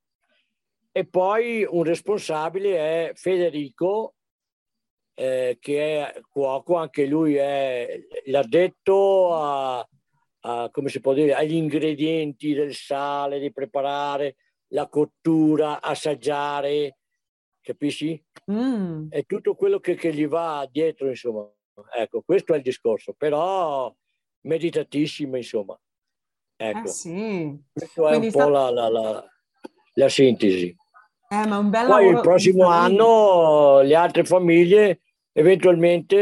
e 0.92 1.04
poi 1.04 1.66
un 1.68 1.82
responsabile 1.82 2.76
è 2.76 3.12
Federico 3.14 4.14
eh, 5.14 5.58
che 5.60 6.06
è 6.06 6.20
cuoco 6.28 6.76
anche 6.76 7.06
lui 7.06 7.34
è 7.34 8.00
l'addetto 8.26 9.34
a, 9.34 9.88
a, 10.40 10.70
come 10.70 10.88
si 10.88 11.00
può 11.00 11.12
dire 11.12 11.34
agli 11.34 11.54
ingredienti 11.54 12.54
del 12.54 12.74
sale 12.74 13.40
di 13.40 13.52
preparare 13.52 14.36
la 14.68 14.88
cottura 14.88 15.82
assaggiare 15.82 16.98
capisci 17.60 18.24
Mm. 18.50 19.08
è 19.10 19.26
tutto 19.26 19.54
quello 19.54 19.78
che, 19.78 19.94
che 19.94 20.12
gli 20.12 20.26
va 20.26 20.66
dietro, 20.70 21.08
insomma. 21.08 21.46
Ecco, 21.94 22.22
questo 22.22 22.54
è 22.54 22.56
il 22.56 22.62
discorso, 22.62 23.12
però 23.12 23.94
meditatissimo, 24.42 25.36
insomma. 25.36 25.78
Ecco, 26.56 26.88
Eh 26.88 26.90
sì, 26.90 27.62
questa 27.72 28.10
è 28.10 28.14
un 28.16 28.20
po' 28.22 28.28
sta- 28.30 28.48
la, 28.48 28.70
la- 28.70 28.88
la- 28.88 29.24
la 29.94 30.08
sintesi. 30.08 30.66
eh, 30.66 30.76
Poi 31.86 32.08
il 32.08 32.20
prossimo 32.20 32.66
anno 32.68 33.80
le 33.82 33.94
altre 33.94 34.24
famiglie, 34.24 35.00
eventualmente 35.32 36.16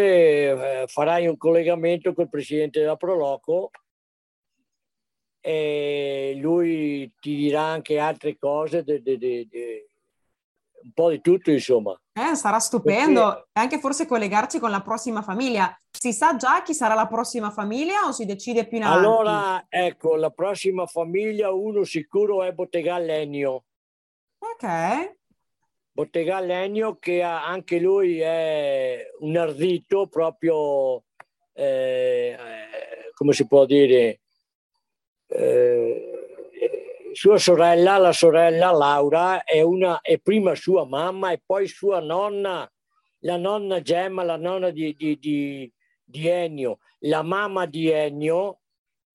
eh, 0.83 0.85
farai 0.87 1.27
un 1.27 1.37
collegamento 1.37 2.13
col 2.13 2.29
presidente 2.29 2.81
della 2.81 2.97
Proloco 2.97 3.71
e 5.41 6.35
lui 6.41 7.11
ti 7.21 7.37
dirà 7.37 7.63
anche 7.63 7.99
altre 7.99 8.37
cose 8.37 8.83
de- 8.83 9.01
de- 9.01 9.17
de- 9.19 9.47
un 10.87 10.93
po' 10.93 11.11
di 11.11 11.21
tutto, 11.21 11.51
insomma. 11.51 12.01
Eh, 12.13 12.37
sarà 12.37 12.61
stupendo. 12.61 13.49
E 13.53 13.61
anche 13.61 13.79
forse 13.79 14.07
collegarci 14.07 14.61
con 14.61 14.71
la 14.71 14.81
prossima 14.83 15.21
famiglia. 15.21 15.77
Si 15.91 16.13
sa 16.13 16.37
già 16.37 16.63
chi 16.63 16.75
sarà 16.75 16.95
la 16.95 17.09
prossima 17.09 17.51
famiglia 17.51 18.07
o 18.07 18.13
si 18.13 18.25
decide 18.25 18.67
più 18.67 18.79
in 18.79 18.85
avanti? 18.85 19.05
Allora, 19.05 19.67
ecco, 19.69 20.15
la 20.15 20.31
prossima 20.31 20.87
famiglia, 20.87 21.51
uno 21.53 21.83
sicuro 21.85 22.45
è 22.45 22.53
Bottega 22.53 22.99
Legno. 22.99 23.65
Ok. 24.39 25.15
Bottega 25.91 26.41
Legno 26.41 26.97
che 26.97 27.23
ha- 27.23 27.45
anche 27.45 27.79
lui 27.79 28.21
è 28.21 29.11
un 29.21 29.37
ardito 29.37 30.07
proprio, 30.07 31.05
eh, 31.53 32.37
eh, 32.39 33.11
come 33.15 33.33
si 33.33 33.47
può 33.47 33.65
dire, 33.65 34.21
eh, 35.29 36.06
sua 37.17 37.39
sorella, 37.39 37.97
la 37.97 38.13
sorella 38.13 38.71
Laura, 38.73 39.43
è, 39.43 39.63
una, 39.63 40.03
è 40.03 40.19
prima 40.19 40.55
sua 40.55 40.85
mamma 40.85 41.31
e 41.33 41.41
poi 41.45 41.67
sua 41.67 41.99
nonna, 41.99 42.71
la 43.21 43.37
nonna 43.39 43.81
Gemma, 43.81 44.23
la 44.23 44.37
nonna 44.37 44.69
di, 44.69 44.95
di, 44.95 45.19
di, 45.19 45.73
di 46.05 46.29
Ennio, 46.29 46.81
la 47.01 47.23
mamma 47.23 47.65
di 47.65 47.89
Ennio, 47.89 48.61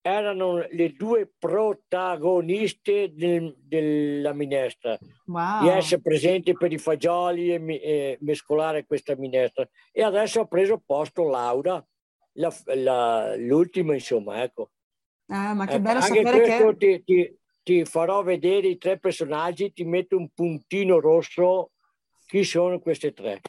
erano 0.00 0.66
le 0.68 0.94
due 0.94 1.30
protagoniste 1.38 3.12
del- 3.14 3.54
della 3.56 4.32
minestra 4.32 4.98
Wow. 5.26 5.60
di 5.60 5.68
essere 5.68 6.00
presente 6.00 6.54
per 6.54 6.72
i 6.72 6.78
fagioli 6.78 7.54
e, 7.54 7.62
e 7.80 8.18
mescolare 8.22 8.84
questa 8.84 9.14
minestra. 9.16 9.64
E 9.92 10.02
adesso 10.02 10.40
ha 10.40 10.46
preso 10.46 10.82
posto 10.84 11.28
Laura, 11.28 11.80
la- 12.32 12.52
la- 12.74 13.36
l'ultima, 13.36 13.94
insomma, 13.94 14.42
ecco. 14.42 14.72
Eh, 15.28 15.54
ma 15.54 15.66
che 15.66 15.74
Ecco, 15.74 15.82
bello 15.82 15.98
anche 16.00 16.24
sapere 16.24 16.42
che... 16.42 16.76
ti, 16.76 17.04
ti- 17.04 17.36
ti 17.62 17.84
farò 17.84 18.22
vedere 18.22 18.68
i 18.68 18.78
tre 18.78 18.98
personaggi, 18.98 19.72
ti 19.72 19.84
metto 19.84 20.16
un 20.16 20.28
puntino 20.34 21.00
rosso. 21.00 21.70
Chi 22.26 22.44
sono 22.44 22.78
queste 22.80 23.12
tre? 23.12 23.40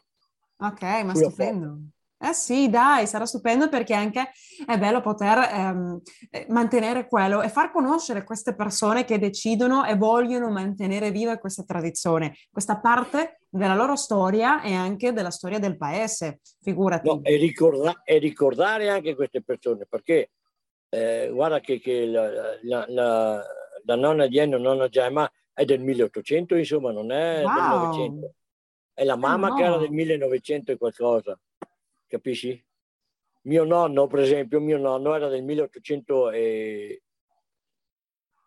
Ok, 0.58 0.82
ma 0.82 1.14
Sulla 1.16 1.30
stupendo. 1.30 1.78
Eh 2.24 2.32
sì, 2.34 2.70
dai, 2.70 3.06
sarà 3.06 3.26
stupendo 3.26 3.68
perché 3.68 3.94
anche 3.94 4.32
è 4.66 4.78
bello 4.78 5.02
poter 5.02 5.40
ehm, 5.40 6.02
eh, 6.32 6.46
mantenere 6.50 7.06
quello 7.10 7.42
e 7.42 7.50
far 7.50 7.70
conoscere 7.70 8.24
queste 8.24 8.56
persone 8.56 9.04
che 9.04 9.20
decidono 9.20 9.84
e 9.84 9.98
vogliono 9.98 10.50
mantenere 10.50 11.12
viva 11.12 11.38
questa 11.38 11.64
tradizione, 11.64 12.38
questa 12.50 12.80
parte 12.80 13.40
della 13.50 13.76
loro 13.76 13.98
storia 13.98 14.62
e 14.62 14.74
anche 14.74 15.12
della 15.12 15.32
storia 15.32 15.60
del 15.60 15.76
paese, 15.76 16.40
figurati. 16.62 17.10
No, 17.10 17.20
e, 17.24 17.36
ricorda- 17.36 18.02
e 18.06 18.20
ricordare 18.20 18.88
anche 18.90 19.16
queste 19.16 19.44
persone, 19.44 19.86
perché 19.86 20.32
eh, 20.92 21.30
guarda 21.30 21.60
che, 21.60 21.82
che 21.82 22.06
la, 22.06 22.30
la- 22.62 22.86
la- 22.88 23.44
la 23.84 23.96
nonna 23.96 24.28
di 24.28 24.38
Ennio, 24.38 24.58
nonna 24.58 24.88
Gemma, 24.88 25.30
è 25.54 25.66
del 25.66 25.82
1800, 25.82 26.56
insomma, 26.56 26.92
non 26.92 27.12
è 27.12 27.38
del 27.38 27.46
Wow. 27.46 27.86
900. 27.86 28.34
È 28.94 29.04
la 29.04 29.16
mamma 29.16 29.50
no. 29.50 29.56
che 29.56 29.64
era 29.64 29.78
del 29.78 29.92
1900 29.92 30.72
e 30.72 30.78
qualcosa, 30.78 31.40
capisci? 32.08 32.64
Mio 33.44 33.64
nonno, 33.64 34.08
per 34.08 34.20
esempio, 34.20 34.60
mio 34.60 34.78
nonno 34.78 35.14
era 35.16 35.28
del 35.28 35.44
1800 35.44 36.32
e... 36.32 37.02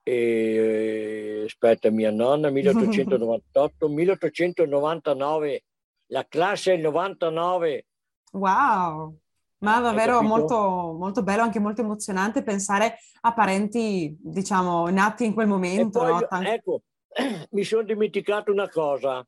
e 0.03 1.43
aspetta, 1.45 1.91
mia 1.91 2.11
nonna, 2.11 2.51
1898, 2.51 3.89
1899, 3.89 5.65
la 6.11 6.27
classe 6.29 6.73
il 6.73 6.81
99, 6.81 7.87
Wow, 8.33 9.19
ma 9.67 9.81
davvero 9.81 10.23
molto, 10.23 10.95
molto 10.97 11.23
bello, 11.23 11.43
anche 11.43 11.59
molto 11.59 11.81
emozionante 11.81 12.43
pensare 12.43 12.99
a 13.23 13.33
parenti, 13.33 14.17
diciamo, 14.21 14.89
nati 14.89 15.25
in 15.25 15.35
quel 15.35 15.49
momento, 15.49 15.99
poi, 15.99 16.13
no? 16.13 16.27
Tan- 16.29 16.47
ecco, 16.47 16.83
mi 17.51 17.65
sono 17.65 17.83
dimenticato 17.83 18.53
una 18.53 18.69
cosa. 18.69 19.27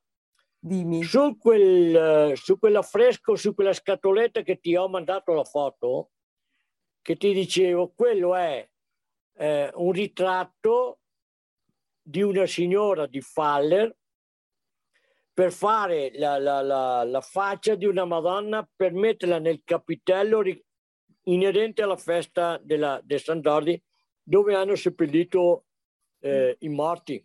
Dimmi. 0.61 1.03
Su, 1.03 1.37
quel, 1.37 2.37
su 2.37 2.59
quell'affresco, 2.59 3.37
su 3.37 3.55
quella 3.55 3.73
scatoletta 3.73 4.43
che 4.43 4.59
ti 4.59 4.77
ho 4.77 4.89
mandato 4.89 5.33
la 5.33 5.45
foto, 5.45 6.11
che 7.03 7.17
ti 7.17 7.33
dicevo, 7.33 7.93
quello 7.95 8.35
è 8.35 8.69
eh, 9.35 9.71
un 9.75 9.93
ritratto 9.93 11.01
di 12.01 12.23
una 12.23 12.47
signora 12.47 13.07
di 13.07 13.21
Faller 13.21 13.95
per 15.39 15.53
fare 15.53 16.11
la, 16.15 16.37
la- 16.37 16.63
la- 16.63 17.05
la 17.05 17.21
faccia 17.21 17.77
di 17.77 17.85
una 17.85 18.05
Madonna 18.05 18.69
per 18.75 18.93
metterla 18.93 19.39
nel 19.39 19.61
capitello 19.63 20.43
inerente 21.27 21.81
alla 21.81 21.97
festa 21.97 22.59
della, 22.61 23.01
del 23.05 23.21
San 23.21 23.41
dove 24.21 24.55
hanno 24.57 24.75
seppellito 24.75 25.67
eh, 26.23 26.57
i 26.59 26.69
morti. 26.69 27.25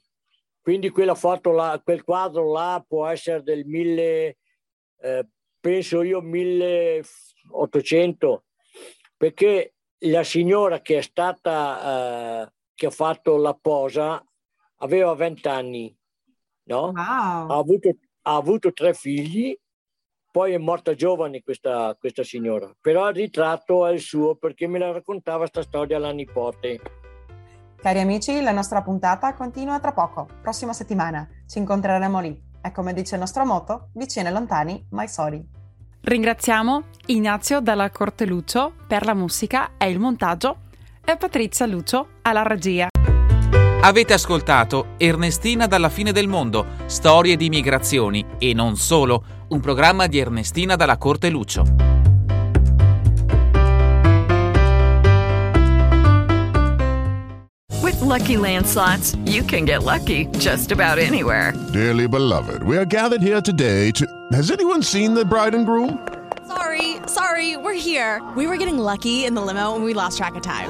Quindi 0.61 0.91
quella 0.91 1.15
foto 1.15 1.53
là, 1.53 1.81
quel 1.83 2.03
quadro 2.03 2.51
là 2.51 2.85
può 2.87 3.07
essere 3.07 3.41
del 3.41 3.65
1000, 3.65 4.37
eh, 4.99 5.27
penso 5.59 6.03
io 6.03 6.21
1800, 6.21 8.43
perché 9.17 9.73
la 10.01 10.23
signora 10.23 10.81
che 10.81 10.99
è 10.99 11.01
stata, 11.01 12.43
eh, 12.43 12.51
che 12.75 12.85
ha 12.85 12.91
fatto 12.91 13.37
la 13.37 13.57
posa, 13.59 14.23
aveva 14.81 15.15
20 15.15 15.47
anni, 15.47 15.97
no? 16.65 16.91
Ha 16.93 17.45
Wow, 17.47 17.59
avuto, 17.59 17.89
ha 18.23 18.35
avuto 18.35 18.71
tre 18.73 18.93
figli, 18.93 19.55
poi 20.31 20.53
è 20.53 20.57
morta 20.57 20.95
giovane 20.95 21.41
questa, 21.41 21.95
questa 21.99 22.23
signora, 22.23 22.71
però 22.79 23.09
il 23.09 23.15
ritratto 23.15 23.85
è 23.85 23.91
il 23.93 23.99
suo 23.99 24.35
perché 24.35 24.67
me 24.67 24.79
la 24.79 24.91
raccontava 24.91 25.45
sta 25.45 25.61
storia 25.61 25.99
la 25.99 26.11
nipote. 26.11 26.79
cari 27.75 27.99
amici, 27.99 28.41
la 28.41 28.51
nostra 28.53 28.81
puntata 28.81 29.33
continua 29.33 29.79
tra 29.79 29.91
poco, 29.93 30.27
prossima 30.41 30.73
settimana, 30.73 31.27
ci 31.47 31.59
incontreremo 31.59 32.19
lì. 32.19 32.51
E 32.65 32.71
come 32.71 32.93
dice 32.93 33.15
il 33.15 33.19
nostro 33.19 33.45
motto, 33.45 33.89
vicini 33.93 34.27
e 34.27 34.31
lontani, 34.31 34.87
mai 34.91 35.09
soli. 35.09 35.45
Ringraziamo 35.99 36.83
Ignazio 37.07 37.59
dalla 37.59 37.89
Corte 37.89 38.25
Lucio 38.25 38.73
per 38.87 39.05
la 39.05 39.13
musica 39.13 39.71
e 39.77 39.89
il 39.89 39.99
montaggio 39.99 40.59
e 41.03 41.17
Patrizia 41.17 41.65
Lucio 41.65 42.07
alla 42.21 42.43
regia. 42.43 42.87
Avete 43.85 44.13
ascoltato 44.13 44.95
Ernestina 44.97 45.67
dalla 45.67 45.89
fine 45.89 46.13
del 46.13 46.29
mondo, 46.29 46.65
storie 46.85 47.35
di 47.35 47.49
migrazioni 47.49 48.25
e 48.39 48.53
non 48.53 48.77
solo, 48.77 49.23
un 49.49 49.59
programma 49.59 50.07
di 50.07 50.19
Ernestina 50.19 50.77
dalla 50.77 50.97
Corte 50.97 51.29
Lucio. 51.29 51.65
With 57.81 57.99
Lucky 57.99 58.37
Land 58.37 58.65
slots, 58.65 59.17
you 59.25 59.43
can 59.43 59.65
get 59.65 59.83
lucky 59.83 60.29
just 60.37 60.71
about 60.71 60.97
anywhere. 60.97 61.51
Dearly 61.73 62.07
beloved, 62.07 62.63
we 62.63 62.77
are 62.77 62.85
gathered 62.85 63.21
here 63.21 63.41
today 63.41 63.91
to. 63.91 64.05
Has 64.31 64.49
anyone 64.49 64.81
seen 64.81 65.13
the 65.13 65.25
bride 65.25 65.53
and 65.53 65.65
groom? 65.65 65.99
Sorry, 66.47 67.01
sorry, 67.05 67.57
we're 67.57 67.73
here. 67.73 68.21
We 68.37 68.47
were 68.47 68.55
getting 68.55 68.77
lucky 68.77 69.25
in 69.25 69.33
the 69.33 69.41
limo 69.41 69.75
and 69.75 69.83
we 69.83 69.93
lost 69.93 70.17
track 70.17 70.35
of 70.35 70.41
time. 70.41 70.69